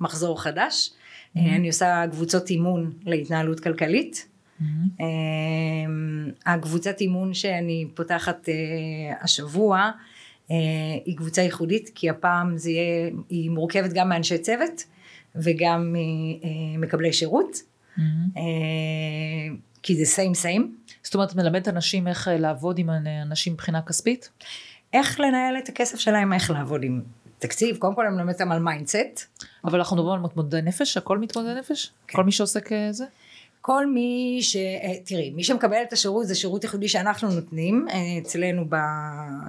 [0.00, 0.90] מחזור חדש,
[1.36, 1.40] Mm-hmm.
[1.40, 4.28] אני עושה קבוצות אימון להתנהלות כלכלית.
[4.60, 4.64] Mm-hmm.
[6.46, 8.48] הקבוצת אימון שאני פותחת
[9.20, 9.90] השבוע
[11.04, 14.84] היא קבוצה ייחודית כי הפעם זה יהיה, היא מורכבת גם מאנשי צוות
[15.34, 15.94] וגם
[16.76, 17.56] ממקבלי שירות.
[17.56, 18.00] Mm-hmm.
[19.82, 20.62] כי זה same same.
[21.02, 22.90] זאת אומרת, מלמד אנשים איך לעבוד עם
[23.22, 24.28] אנשים מבחינה כספית?
[24.92, 27.02] איך לנהל את הכסף שלהם, איך לעבוד עם
[27.38, 29.42] תקציב, קודם כל אני מלמד אותם על מיינדסט.
[29.64, 31.92] אבל אנחנו מדברים על מתמודדי נפש, הכל מתמודדי נפש?
[32.08, 32.16] כן.
[32.16, 33.04] כל מי שעוסק אה, זה?
[33.60, 34.56] כל מי ש...
[34.56, 38.76] אה, תראי, מי שמקבל את השירות זה שירות ייחודי שאנחנו נותנים אה, אצלנו ב...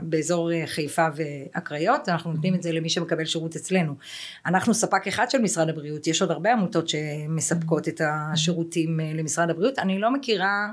[0.01, 3.93] באזור חיפה והקריות, אנחנו נותנים את זה למי שמקבל שירות אצלנו.
[4.45, 9.79] אנחנו ספק אחד של משרד הבריאות, יש עוד הרבה עמותות שמספקות את השירותים למשרד הבריאות,
[9.79, 10.69] אני לא מכירה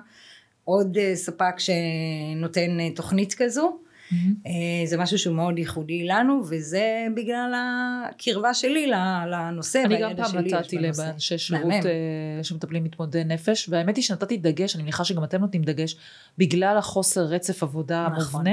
[0.64, 3.78] עוד ספק שנותן תוכנית כזו.
[4.12, 4.48] Mm-hmm.
[4.84, 8.90] זה משהו שהוא מאוד ייחודי לנו וזה בגלל הקרבה שלי
[9.30, 14.74] לנושא אני גם פעם נתתי לאנשי שירות אה, שמטפלים מתמודדי נפש והאמת היא שנתתי דגש
[14.74, 15.96] אני מניחה שגם אתם נותנים דגש
[16.38, 18.44] בגלל החוסר רצף עבודה נכון.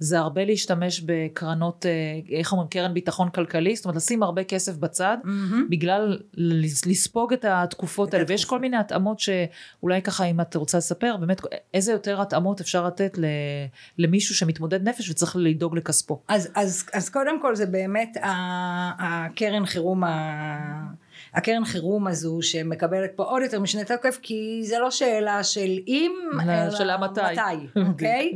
[0.00, 4.76] זה הרבה להשתמש בקרנות, אה, איך אומרים, קרן ביטחון כלכלי, זאת אומרת לשים הרבה כסף
[4.76, 5.70] בצד, mm-hmm.
[5.70, 6.18] בגלל
[6.86, 11.40] לספוג את התקופות האלה, ויש כל מיני התאמות שאולי ככה אם את רוצה לספר, באמת
[11.74, 13.18] איזה יותר התאמות אפשר לתת
[13.98, 16.22] למישהו שמתמודד נפש וצריך לדאוג לכספו.
[16.28, 18.16] אז, אז, אז קודם כל זה באמת
[18.98, 21.09] הקרן חירום ה...
[21.34, 26.12] הקרן חירום הזו שמקבלת פה עוד יותר משנה תוקף כי זה לא שאלה של אם
[26.42, 28.32] אלא שאלה מתי, מתי אוקיי?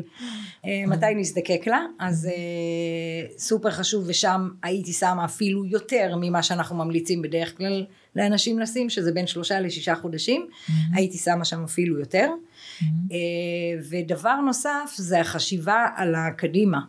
[0.65, 1.81] אה, מתי נזדקק לה?
[1.99, 7.85] אז אה, סופר חשוב ושם הייתי שמה אפילו יותר ממה שאנחנו ממליצים בדרך כלל
[8.17, 10.47] לאנשים לשים שזה בין שלושה לשישה חודשים.
[10.95, 12.31] הייתי שמה שם אפילו יותר.
[13.13, 13.17] אה,
[13.91, 16.81] ודבר נוסף זה החשיבה על הקדימה.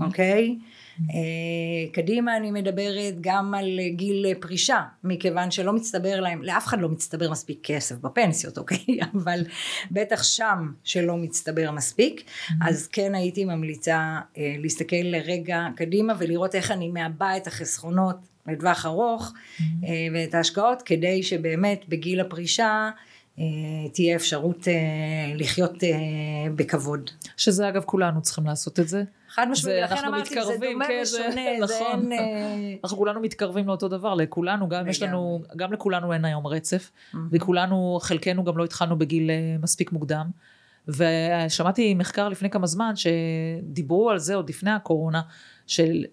[0.00, 0.56] אוקיי?
[0.58, 0.73] okay?
[1.00, 6.88] אה, קדימה אני מדברת גם על גיל פרישה, מכיוון שלא מצטבר להם, לאף אחד לא
[6.88, 8.78] מצטבר מספיק כסף בפנסיות, אוקיי?
[9.14, 9.40] אבל
[9.90, 12.52] בטח שם שלא מצטבר מספיק, mm-hmm.
[12.68, 18.16] אז כן הייתי ממליצה אה, להסתכל לרגע קדימה ולראות איך אני מעבה את החסכונות
[18.46, 19.62] לטווח ארוך mm-hmm.
[19.84, 22.90] אה, ואת ההשקעות כדי שבאמת בגיל הפרישה
[23.92, 24.68] תהיה אפשרות
[25.34, 25.72] לחיות
[26.54, 27.10] בכבוד.
[27.36, 29.02] שזה אגב כולנו צריכים לעשות את זה.
[29.34, 31.26] חד משמעית, לכן אמרתי, זה דומה כן, ושונה,
[31.66, 32.12] זה נכון.
[32.12, 32.12] אין...
[32.12, 36.90] אה, אנחנו כולנו מתקרבים לאותו דבר, לכולנו, גם יש לנו, גם לכולנו אין היום רצף,
[37.30, 40.26] וכולנו, חלקנו גם לא התחלנו בגיל אה, מספיק מוקדם.
[40.88, 45.22] ושמעתי מחקר לפני כמה זמן שדיברו על זה עוד לפני הקורונה,
[45.66, 46.04] של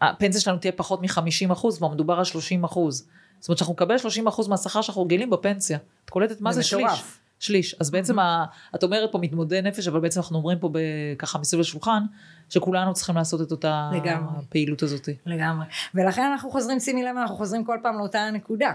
[0.00, 3.08] הפנסיה שלנו תהיה פחות מ-50 אחוז, כבר מדובר על 30 אחוז.
[3.40, 5.78] זאת אומרת שאנחנו נקבל 30 אחוז מהשכר שאנחנו רגילים בפנסיה.
[6.04, 7.02] את קולטת מה זה, זה שליש?
[7.44, 7.76] שליש.
[7.80, 10.70] אז בעצם, ה, את אומרת פה מתמודדי נפש, אבל בעצם אנחנו אומרים פה
[11.18, 12.02] ככה מסביב לשולחן,
[12.48, 14.38] שכולנו צריכים לעשות את אותה לגמרי.
[14.38, 15.08] הפעילות הזאת.
[15.26, 15.66] לגמרי.
[15.94, 18.72] ולכן אנחנו חוזרים, שימי לב, אנחנו חוזרים כל פעם לאותה נקודה.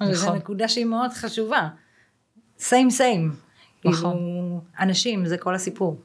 [0.00, 0.14] נכון.
[0.14, 1.68] זו נקודה שהיא מאוד חשובה.
[2.58, 3.32] סיים סיים.
[3.84, 4.12] נכון.
[4.12, 6.00] כאילו, אנשים, זה כל הסיפור.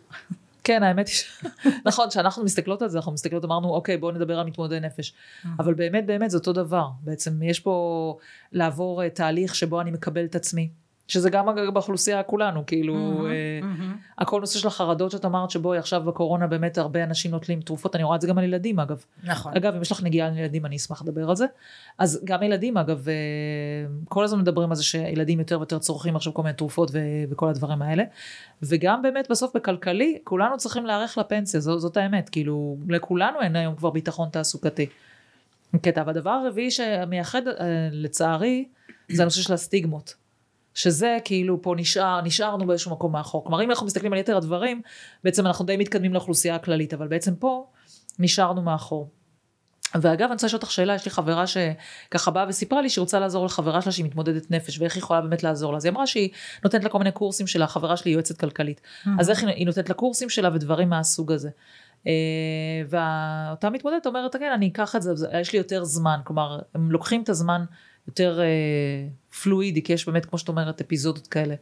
[0.63, 1.43] כן, האמת היא ש...
[1.87, 5.13] נכון, כשאנחנו מסתכלות על זה, אנחנו מסתכלות, אמרנו, אוקיי, בואו נדבר על מתמודדי נפש.
[5.59, 6.87] אבל באמת, באמת, זה אותו דבר.
[7.03, 8.17] בעצם יש פה
[8.51, 10.69] לעבור אה, תהליך שבו אני מקבל את עצמי.
[11.07, 14.21] שזה גם באוכלוסייה כולנו, כאילו, mm-hmm, mm-hmm.
[14.21, 18.03] הכל נושא של החרדות שאת אמרת, שבואי עכשיו בקורונה באמת הרבה אנשים נוטלים תרופות, אני
[18.03, 19.03] רואה את זה גם על ילדים אגב.
[19.23, 19.53] נכון.
[19.57, 21.45] אגב, אם יש לך נגיעה לילדים, אני אשמח לדבר על זה.
[21.97, 23.13] אז גם ילדים אגב, אה,
[24.09, 26.99] כל הזמן מדברים על זה שילדים יותר ויותר צורכים עכשיו כל מיני תרופות ו-
[27.29, 28.03] וכל הדברים האלה.
[28.63, 33.75] וגם באמת בסוף בכלכלי, כולנו צריכים להיערך לפנסיה, זאת, זאת האמת, כאילו, לכולנו אין היום
[33.75, 34.85] כבר ביטחון תעסוקתי.
[35.81, 37.53] קטע, והדבר הרביעי שמייחד אה,
[37.91, 38.65] לצערי,
[39.11, 40.24] זה הנושא של הסטיגמות.
[40.75, 43.43] שזה כאילו פה נשאר, נשארנו באיזשהו מקום מאחור.
[43.43, 44.81] כלומר אם אנחנו מסתכלים על יתר הדברים,
[45.23, 47.67] בעצם אנחנו די מתקדמים לאוכלוסייה הכללית, אבל בעצם פה
[48.19, 49.09] נשארנו מאחור.
[50.01, 53.19] ואגב אני רוצה לשאול אותך שאלה, יש לי חברה שככה באה וסיפרה לי שהיא רוצה
[53.19, 55.77] לעזור לחברה שלה שהיא מתמודדת נפש ואיך היא יכולה באמת לעזור לה.
[55.77, 56.29] אז היא אמרה שהיא
[56.63, 58.81] נותנת לה כל מיני קורסים שלה, החברה שלי יועצת כלכלית.
[58.81, 59.09] Mm-hmm.
[59.19, 61.49] אז איך היא נותנת לה קורסים שלה ודברים מהסוג הזה.
[62.07, 62.11] אה,
[62.89, 66.19] ואותה מתמודדת אומרת, כן, אני אקח את זה, יש לי יותר זמן.
[66.23, 67.65] כלומר, הם לוקחים את הזמן
[68.07, 69.07] יותר אה,
[69.43, 71.55] פלואידי, כי יש באמת, כמו שאת אומרת, אפיזודות כאלה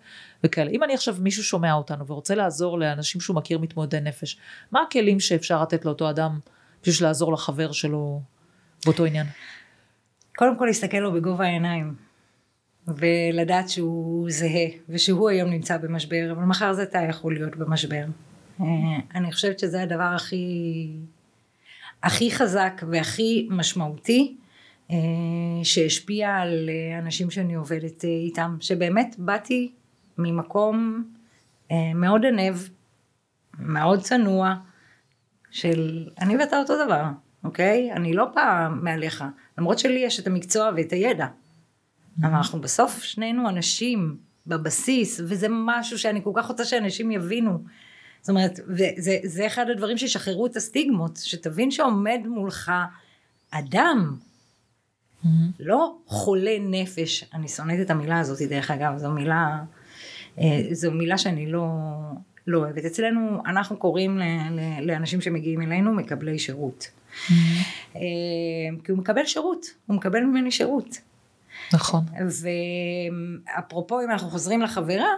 [0.43, 0.71] וכאלה.
[0.71, 4.37] אם אני עכשיו, מישהו שומע אותנו ורוצה לעזור לאנשים שהוא מכיר מתמודדי נפש,
[4.71, 6.39] מה הכלים שאפשר לתת לאותו אדם
[6.83, 8.21] בשביל לעזור לחבר שלו
[8.85, 9.27] באותו עניין?
[10.35, 11.93] קודם כל להסתכל לו בגובה העיניים.
[12.87, 18.03] ולדעת שהוא זהה, ושהוא היום נמצא במשבר, אבל מחר זה אתה יכול להיות במשבר.
[18.61, 18.65] אה,
[19.15, 20.87] אני חושבת שזה הדבר הכי,
[22.03, 24.35] הכי חזק והכי משמעותי
[25.63, 29.71] שהשפיע על אה, אנשים שאני עובדת אה, איתם, שבאמת באתי
[30.17, 31.03] ממקום
[31.95, 32.55] מאוד ענב,
[33.59, 34.55] מאוד צנוע,
[35.53, 37.03] של אני ואתה אותו דבר,
[37.43, 37.91] אוקיי?
[37.91, 39.23] אני לא באה מעליך,
[39.57, 41.27] למרות שלי יש את המקצוע ואת הידע,
[42.21, 44.17] אבל אנחנו בסוף שנינו אנשים
[44.47, 47.63] בבסיס, וזה משהו שאני כל כך רוצה שאנשים יבינו.
[48.21, 52.71] זאת אומרת, וזה, זה אחד הדברים שישחררו את הסטיגמות, שתבין שעומד מולך
[53.51, 54.17] אדם,
[55.23, 55.27] mm-hmm.
[55.59, 59.59] לא חולה נפש, אני שונאת את המילה הזאת דרך אגב, זו מילה,
[60.39, 61.67] אה, זו מילה שאני לא,
[62.47, 62.85] לא אוהבת.
[62.85, 64.19] אצלנו, אנחנו קוראים
[64.81, 66.87] לאנשים שמגיעים אלינו מקבלי שירות.
[66.87, 67.31] Mm-hmm.
[67.95, 68.01] אה,
[68.83, 70.97] כי הוא מקבל שירות, הוא מקבל ממני שירות.
[71.73, 72.03] נכון.
[73.47, 75.09] ואפרופו אם אנחנו חוזרים לחברה,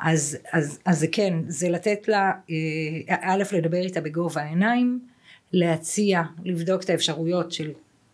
[0.00, 5.00] אז, אז, אז זה כן, זה לתת לה, אה, א', לדבר איתה בגובה העיניים,
[5.52, 7.70] להציע, לבדוק את האפשרויות של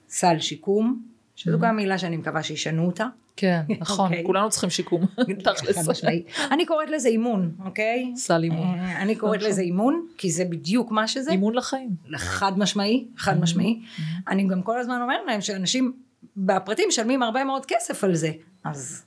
[0.08, 1.02] סל שיקום,
[1.36, 1.60] שזו mm-hmm.
[1.60, 3.06] גם מילה שאני מקווה שישנו אותה.
[3.36, 4.10] כן, נכון, okay.
[4.10, 4.24] אוקיי.
[4.26, 5.02] כולנו צריכים שיקום,
[5.44, 6.04] תכלס.
[6.50, 8.12] אני קוראת לזה אימון, אוקיי?
[8.16, 8.78] סל אימון.
[8.78, 9.50] אה, אני קוראת נכון.
[9.50, 11.30] לזה אימון, כי זה בדיוק מה שזה.
[11.30, 11.90] אימון לחיים.
[12.16, 13.80] חד משמעי, חד משמעי.
[14.28, 15.92] אני גם כל הזמן אומרת להם שאנשים
[16.36, 18.30] בפרטים משלמים הרבה מאוד כסף על זה,
[18.64, 19.04] אז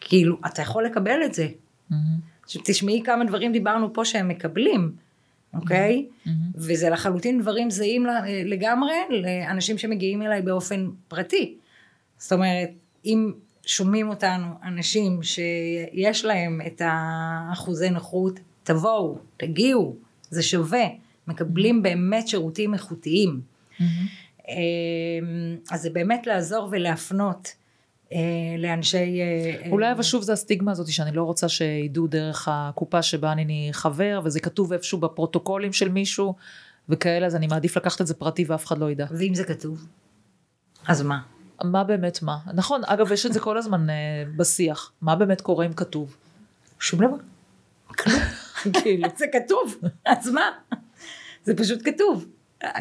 [0.00, 1.48] כאילו, אתה יכול לקבל את זה.
[2.42, 4.92] עכשיו תשמעי כמה דברים דיברנו פה שהם מקבלים,
[5.54, 6.06] אוקיי?
[6.54, 8.06] וזה לחלוטין דברים זהים
[8.44, 11.56] לגמרי לאנשים שמגיעים אליי באופן פרטי.
[12.20, 12.70] זאת אומרת,
[13.04, 13.32] אם
[13.66, 19.96] שומעים אותנו אנשים שיש להם את האחוזי נכות, תבואו, תגיעו,
[20.30, 20.84] זה שווה,
[21.26, 23.40] מקבלים באמת שירותים איכותיים.
[23.80, 27.54] אמ, אז זה באמת לעזור ולהפנות
[28.12, 28.18] אה,
[28.58, 29.20] לאנשי...
[29.20, 33.68] אה, אולי אבל שוב זה הסטיגמה הזאת שאני לא רוצה שידעו דרך הקופה שבה אני
[33.72, 36.34] חבר וזה כתוב איפשהו בפרוטוקולים של מישהו
[36.88, 39.06] וכאלה אז אני מעדיף לקחת את זה פרטי ואף אחד לא ידע.
[39.10, 39.86] ואם זה כתוב?
[40.86, 41.20] אז מה?
[41.64, 42.38] מה באמת מה?
[42.54, 43.92] נכון, אגב יש את זה כל הזמן uh,
[44.36, 46.16] בשיח, מה באמת קורה אם כתוב?
[46.80, 47.16] שום דבר.
[48.82, 49.08] כאילו.
[49.16, 50.50] זה כתוב, אז מה?
[51.44, 52.26] זה פשוט כתוב.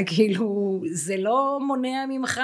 [0.05, 2.41] כאילו זה לא מונע ממך,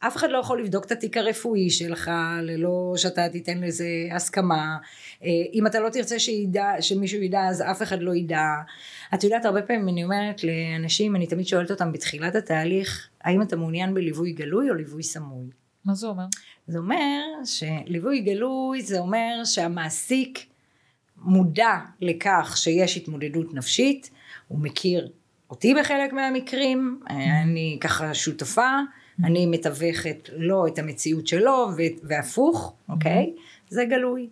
[0.00, 2.10] אף אחד לא יכול לבדוק את התיק הרפואי שלך
[2.42, 4.78] ללא שאתה תיתן לזה הסכמה,
[5.24, 8.44] אה, אם אתה לא תרצה שידע, שמישהו ידע אז אף אחד לא ידע,
[9.14, 13.56] את יודעת הרבה פעמים אני אומרת לאנשים, אני תמיד שואלת אותם בתחילת התהליך, האם אתה
[13.56, 15.63] מעוניין בליווי גלוי או ליווי סמוי?
[15.84, 16.24] מה זה אומר?
[16.66, 20.46] זה אומר שליווי גלוי זה אומר שהמעסיק
[21.16, 24.10] מודע לכך שיש התמודדות נפשית,
[24.48, 25.08] הוא מכיר
[25.50, 27.00] אותי בחלק מהמקרים,
[27.42, 28.70] אני ככה שותפה,
[29.24, 31.68] אני מתווכת לו את המציאות שלו
[32.02, 33.32] והפוך, אוקיי?
[33.68, 34.28] זה גלוי.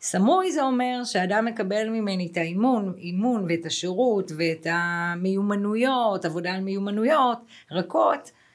[0.00, 6.60] סמוי זה אומר שאדם מקבל ממני את האימון, אימון ואת השירות ואת המיומנויות, עבודה על
[6.60, 7.38] מיומנויות,
[7.70, 8.45] רכות, אה,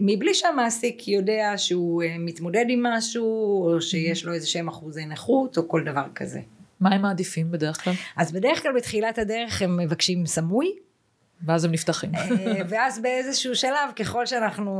[0.00, 3.24] מבלי שהמעסיק יודע שהוא אה, מתמודד עם משהו,
[3.64, 6.40] או שיש לו איזה שהם אחוזי נכות, או כל דבר כזה.
[6.80, 7.92] מה הם מעדיפים בדרך כלל?
[8.16, 10.72] אז בדרך כלל בתחילת הדרך הם מבקשים סמוי,
[11.46, 12.14] ואז הם נפתחים.
[12.14, 14.72] אה, ואז באיזשהו שלב, ככל שאנחנו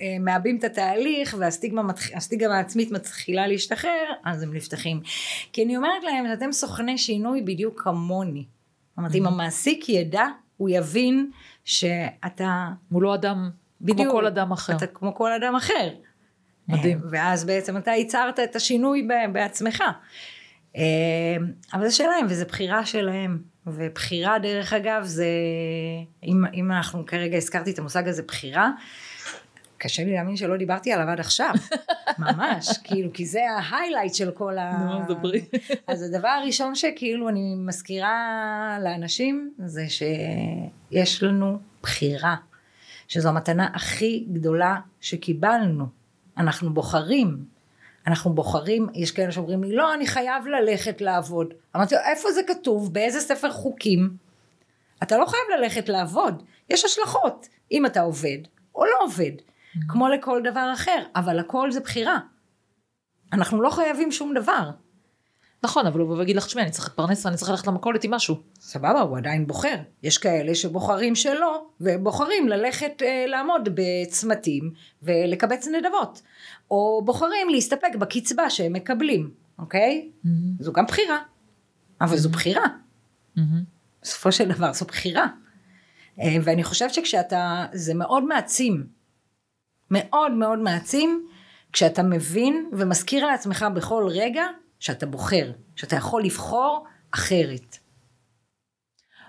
[0.00, 1.92] אה, מעבים את התהליך והסטיגמה
[2.50, 5.00] העצמית מתחילה להשתחרר, אז הם נפתחים.
[5.52, 8.44] כי אני אומרת להם, אתם סוכני שינוי בדיוק כמוני.
[8.88, 10.24] זאת אומרת, אם המעסיק ידע,
[10.56, 11.30] הוא יבין
[11.64, 12.68] שאתה...
[12.90, 13.50] הוא לא אדם
[13.80, 14.76] בדיוק, כמו כל אדם אחר.
[14.76, 15.88] אתה כמו כל אדם אחר.
[16.68, 16.98] מדהים.
[16.98, 19.82] אה, ואז בעצם אתה ייצרת את השינוי בעצמך.
[21.72, 23.38] אבל זה שלהם וזה בחירה שלהם.
[23.72, 25.26] ובחירה דרך אגב זה,
[26.24, 28.70] אם, אם אנחנו כרגע הזכרתי את המושג הזה בחירה,
[29.78, 31.54] קשה לי להאמין שלא דיברתי עליו עד עכשיו,
[32.18, 34.78] ממש, כאילו, כי זה ההיילייט של כל ה...
[34.78, 35.44] נו, דברי.
[35.88, 42.36] אז הדבר הראשון שכאילו אני מזכירה לאנשים, זה שיש לנו בחירה,
[43.08, 45.86] שזו המתנה הכי גדולה שקיבלנו.
[46.36, 47.44] אנחנו בוחרים,
[48.06, 51.54] אנחנו בוחרים, יש כאלה שאומרים לי, לא, אני חייב ללכת לעבוד.
[51.76, 52.94] אמרתי לו, איפה זה כתוב?
[52.94, 54.16] באיזה ספר חוקים?
[55.02, 58.38] אתה לא חייב ללכת לעבוד, יש השלכות, אם אתה עובד
[58.74, 59.78] או לא עובד, mm-hmm.
[59.88, 62.18] כמו לכל דבר אחר, אבל הכל זה בחירה.
[63.32, 64.70] אנחנו לא חייבים שום דבר.
[65.62, 68.36] נכון, אבל הוא יגיד לך, תשמעי, אני צריך להתפרנס ואני צריך ללכת למכולת עם משהו.
[68.60, 69.76] סבבה, הוא עדיין בוחר.
[70.02, 74.70] יש כאלה שבוחרים שלא, ובוחרים ללכת אה, לעמוד בצמתים
[75.02, 76.22] ולקבץ נדבות.
[76.70, 80.08] או בוחרים להסתפק בקצבה שהם מקבלים, אוקיי?
[80.24, 80.28] Mm-hmm.
[80.60, 81.18] זו גם בחירה,
[82.00, 82.16] אבל mm-hmm.
[82.16, 82.64] זו בחירה.
[83.36, 83.40] Mm-hmm.
[84.02, 85.26] בסופו של דבר זו בחירה.
[86.20, 88.86] אה, ואני חושבת שכשאתה, זה מאוד מעצים,
[89.90, 91.26] מאוד מאוד מעצים,
[91.72, 94.44] כשאתה מבין ומזכיר לעצמך בכל רגע
[94.80, 97.78] שאתה בוחר, שאתה יכול לבחור אחרת.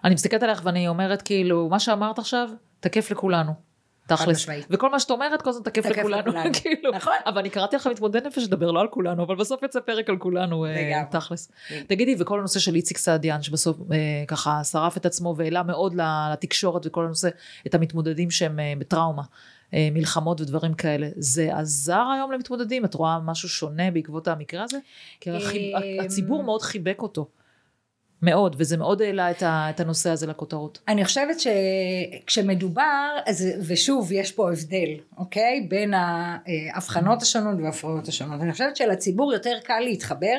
[0.03, 3.69] אני מסתכלת עליך ואני אומרת כאילו, מה שאמרת עכשיו, תקף לכולנו.
[4.07, 4.47] תכלס.
[4.69, 6.31] וכל מה שאת אומרת כל הזמן תקף לכולנו.
[6.61, 7.13] כאילו, נכון.
[7.25, 10.17] אבל אני קראתי לך מתמודד נפש לדבר לא על כולנו, אבל בסוף יצא פרק על
[10.17, 11.51] כולנו, אה, תכלס.
[11.87, 15.95] תגידי, וכל הנושא של איציק סעדיאן, שבסוף אה, ככה שרף את עצמו והעלה מאוד
[16.31, 17.29] לתקשורת וכל הנושא,
[17.67, 19.23] את המתמודדים שהם אה, בטראומה.
[19.73, 21.07] אה, מלחמות ודברים כאלה.
[21.15, 22.85] זה עזר היום למתמודדים?
[22.85, 24.77] את רואה משהו שונה בעקבות המקרה הזה?
[25.19, 25.29] כי
[25.75, 27.27] אמ, הציבור מאוד חיבק אותו.
[28.21, 30.79] מאוד, וזה מאוד העלה את ה- את הנושא הזה לכותרות.
[30.87, 35.65] אני חושבת שכשמדובר, אז, ושוב יש פה הבדל, אוקיי?
[35.69, 38.41] בין ההבחנות השונות וההפרעות השונות.
[38.41, 40.35] אני חושבת שלציבור יותר קל להתחבר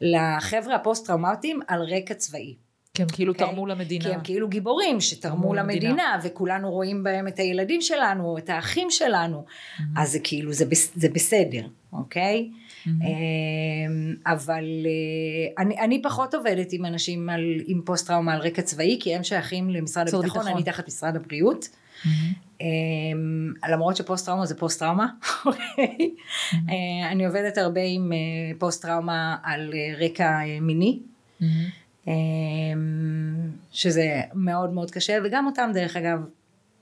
[0.00, 2.54] לחבר'ה הפוסט טראומטיים על רקע צבאי.
[2.94, 3.46] כי הם כאילו אוקיי?
[3.46, 4.04] תרמו למדינה.
[4.04, 5.88] כי הם כאילו גיבורים שתרמו תרמו למדינה.
[5.88, 9.82] למדינה וכולנו רואים בהם את הילדים שלנו, את האחים שלנו, Mm-hmm.
[9.96, 10.64] אז זה כאילו זה,
[10.94, 12.50] זה בסדר, אוקיי?
[12.50, 12.88] Mm-hmm.
[12.88, 18.62] אמ, אבל אה, אני, אני פחות עובדת עם אנשים על, עם פוסט טראומה על רקע
[18.62, 20.62] צבאי כי הם שייכים למשרד משרד הביטחון, הביטחון.
[20.62, 21.68] אני תחת משרד הבריאות.
[22.04, 22.32] מהמם.
[22.60, 25.06] אמ, למרות שפוסט טראומה זה פוסט טראומה,
[25.46, 26.14] אוקיי?
[26.52, 30.98] אה, אני עובדת הרבה עם אה, פוסט טראומה על רקע מיני.
[31.40, 31.68] מהמם.
[32.08, 36.18] אמ, שזה מאוד מאוד קשה וגם אותם דרך אגב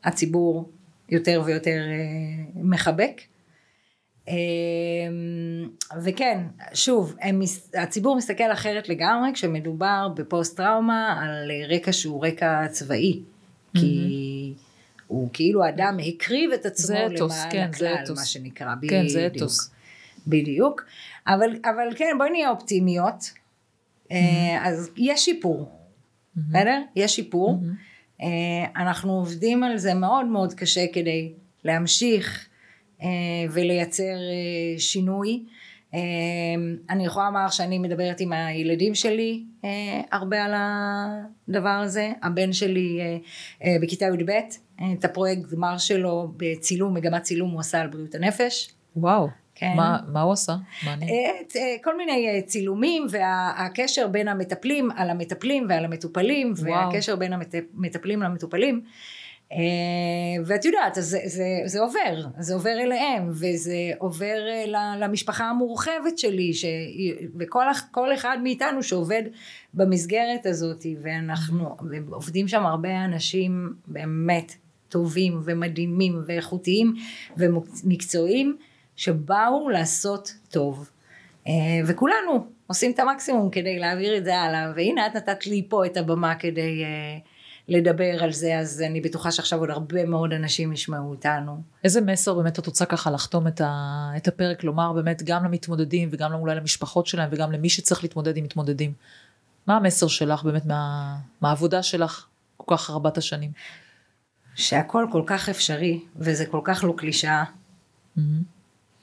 [0.04, 0.70] הציבור
[1.08, 3.20] יותר ויותר אה, מחבק.
[4.28, 4.34] אמ,
[6.02, 6.40] וכן
[6.74, 7.40] שוב הם,
[7.74, 13.20] הציבור מסתכל אחרת לגמרי כשמדובר בפוסט טראומה על רקע שהוא רקע צבאי
[13.74, 14.54] כי
[15.06, 18.18] הוא כאילו אדם הקריב את עצמו למען כן, הכלל אתוס.
[18.18, 19.50] מה שנקרא כן, בדיוק.
[20.26, 20.84] בדיוק
[21.26, 23.30] אבל, אבל כן בואי נהיה אופטימיות
[24.60, 25.76] אז יש שיפור
[26.36, 26.80] בסדר?
[26.96, 27.60] יש שיפור.
[28.22, 28.26] אה,
[28.76, 31.32] אנחנו עובדים על זה מאוד מאוד קשה כדי
[31.64, 32.48] להמשיך
[33.02, 33.08] אה,
[33.50, 35.44] ולייצר אה, שינוי.
[35.94, 36.00] אה,
[36.90, 42.12] אני יכולה לומר שאני מדברת עם הילדים שלי אה, הרבה על הדבר הזה.
[42.22, 43.16] הבן שלי אה,
[43.64, 48.14] אה, בכיתה י"ב, אה, את הפרויקט גמר שלו בצילום, מגמת צילום הוא עשה על בריאות
[48.14, 48.70] הנפש.
[48.96, 49.28] וואו.
[49.58, 49.72] כן.
[49.76, 50.54] מה- מה הוא עשה?
[50.84, 51.10] מעניין.
[51.40, 56.86] את, אה, כל מיני אה, צילומים והקשר בין המטפלים על המטפלים ועל המטופלים וואו.
[56.92, 58.80] והקשר בין המטפלים למטופלים
[59.52, 59.56] אה,
[60.46, 64.64] ואת יודעת אז זה, זה, זה עובר זה עובר אליהם וזה עובר אה,
[64.98, 66.64] למשפחה המורחבת שלי ש...
[67.38, 69.22] וכל אח- כל אחד מאיתנו שעובד
[69.74, 71.76] במסגרת הזאת ואנחנו
[72.10, 74.52] עובדים שם הרבה אנשים באמת
[74.88, 76.94] טובים ומדהימים ואיכותיים
[77.36, 78.56] ומקצועיים
[78.96, 80.90] שבאו לעשות טוב
[81.46, 81.52] אה,
[81.86, 85.96] וכולנו עושים את המקסימום כדי להעביר את זה הלאה והנה את נתת לי פה את
[85.96, 87.18] הבמה כדי אה,
[87.68, 91.62] לדבר על זה אז אני בטוחה שעכשיו עוד הרבה מאוד אנשים ישמעו אותנו.
[91.84, 96.08] איזה מסר באמת את רוצה ככה לחתום את, ה, את הפרק, לומר באמת גם למתמודדים
[96.12, 98.92] וגם אולי למשפחות שלהם וגם למי שצריך להתמודד עם מתמודדים.
[99.66, 102.26] מה המסר שלך באמת מה, מהעבודה שלך
[102.56, 103.50] כל כך רבת השנים?
[104.54, 107.44] שהכל כל כך אפשרי וזה כל כך לא קלישאה
[108.16, 108.55] מהמם.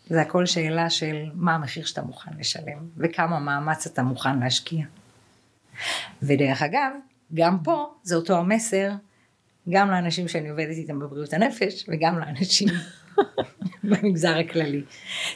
[0.08, 4.86] זה הכל שאלה של מה המחיר שאתה מוכן לשלם וכמה מאמץ אתה מוכן להשקיע.
[6.22, 6.92] ודרך אגב,
[7.34, 8.92] גם פה זה אותו המסר
[9.70, 12.68] גם לאנשים שאני עובדת איתם בבריאות הנפש וגם לאנשים
[13.90, 14.82] במגזר הכללי.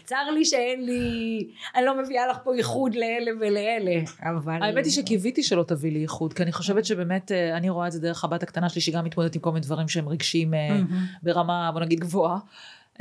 [0.04, 4.64] צר לי שאין לי, אני לא מביאה לך פה איחוד לאלה ולאלה, אבל...
[4.64, 7.92] האמת היא שקיוויתי שלא תביא לי איחוד, כי אני חושבת שבאמת, אה, אני רואה את
[7.92, 10.80] זה דרך הבת הקטנה שלי, שגם מתמודדת עם כל מיני דברים שהם רגשיים אה.
[11.24, 12.38] ברמה, בוא נגיד, גבוהה.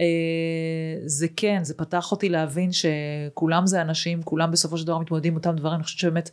[0.01, 0.05] אה,
[1.05, 5.37] זה כן, זה פתח אותי להבין שכולם זה אנשים, כולם בסופו של דבר מתמודדים עם
[5.37, 5.75] אותם דברים.
[5.75, 6.31] אני חושבת שבאמת,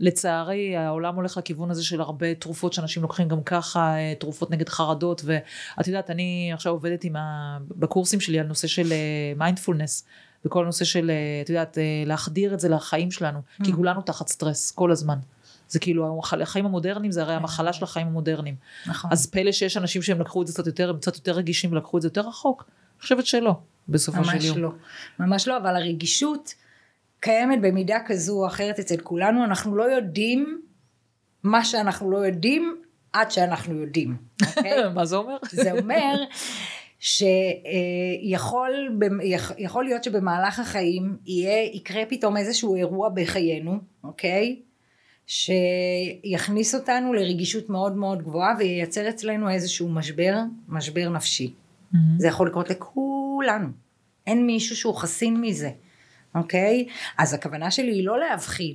[0.00, 4.68] לצערי, העולם הולך לכיוון הזה של הרבה תרופות שאנשים לוקחים גם ככה, אה, תרופות נגד
[4.68, 7.58] חרדות, ואת יודעת, אני עכשיו עובדת עם ה...
[7.76, 8.92] בקורסים שלי על נושא של
[9.36, 10.04] מיינדפולנס.
[10.44, 14.28] וכל הנושא של, אה, את יודעת, אה, להחדיר את זה לחיים שלנו, כי כולנו תחת
[14.28, 15.18] סטרס כל הזמן.
[15.68, 18.54] זה כאילו, החיים המודרניים זה הרי המחלה של החיים המודרניים.
[18.86, 19.12] נכון.
[19.12, 21.96] אז פלא שיש אנשים שהם לקחו את זה קצת יותר, הם קצת יותר רגישים ולקחו
[21.96, 22.64] את זה יותר רחוק?
[23.00, 23.54] אני חושבת שלא,
[23.88, 24.58] בסופו של ממש יום.
[24.58, 24.70] לא,
[25.18, 26.54] ממש לא, אבל הרגישות
[27.20, 30.60] קיימת במידה כזו או אחרת אצל כולנו, אנחנו לא יודעים
[31.42, 32.76] מה שאנחנו לא יודעים
[33.12, 34.88] עד שאנחנו יודעים, אוקיי?
[34.94, 35.36] מה זה אומר?
[35.50, 36.14] זה אומר
[36.98, 38.98] שיכול
[39.58, 44.60] יכול להיות שבמהלך החיים יהיה, יקרה פתאום איזשהו אירוע בחיינו, אוקיי?
[45.26, 50.34] שיכניס אותנו לרגישות מאוד מאוד גבוהה וייצר אצלנו איזשהו משבר,
[50.68, 51.52] משבר נפשי.
[52.18, 53.68] זה יכול לקרות לכולנו.
[54.26, 55.70] אין מישהו שהוא חסין מזה,
[56.34, 56.86] אוקיי?
[57.18, 58.74] אז הכוונה שלי היא לא להבחין,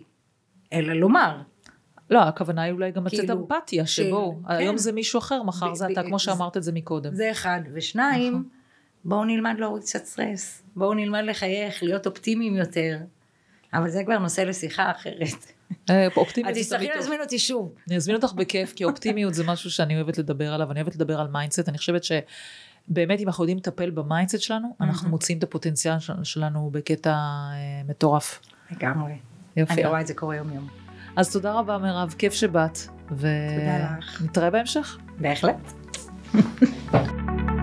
[0.73, 1.41] אלא לומר.
[2.09, 4.53] לא, הכוונה היא אולי גם לצאת כאילו, אמפתיה, של- שבואו, כן.
[4.53, 7.15] היום זה מישהו אחר, מחר ב- זה ב- אתה, כמו זה- שאמרת את זה מקודם.
[7.15, 7.59] זה אחד.
[7.73, 8.43] ושניים, נכון.
[9.05, 10.63] בואו נלמד להוריד קצת סטרס.
[10.75, 12.97] בואו נלמד לחייך, להיות אופטימיים יותר.
[13.73, 15.51] אבל זה כבר נושא לשיחה אחרת.
[15.89, 17.01] אה, אז אופטימיות זה תצטרכי תמיד טוב.
[17.01, 17.75] להזמין אותי שוב.
[17.87, 21.19] אני אזמין אותך בכיף, כי אופטימיות זה משהו שאני אוהבת לדבר עליו, אני אוהבת לדבר
[21.19, 22.03] על מיינדסט, אני חושבת
[22.89, 27.55] שבאמת אם אנחנו יודעים לטפל במיינדסט שלנו, אנחנו מוצאים את הפוטנציאל של- שלנו בקטע אה,
[27.87, 28.39] מטורף.
[28.71, 29.13] לגמרי.
[29.57, 29.73] יופי.
[29.73, 30.67] אני רואה את זה קורה יום יום.
[31.15, 32.77] אז תודה רבה מירב, כיף שבאת,
[33.09, 33.17] תודה
[33.99, 34.21] לך.
[34.21, 34.97] ונתראה בהמשך.
[35.19, 35.73] בהחלט.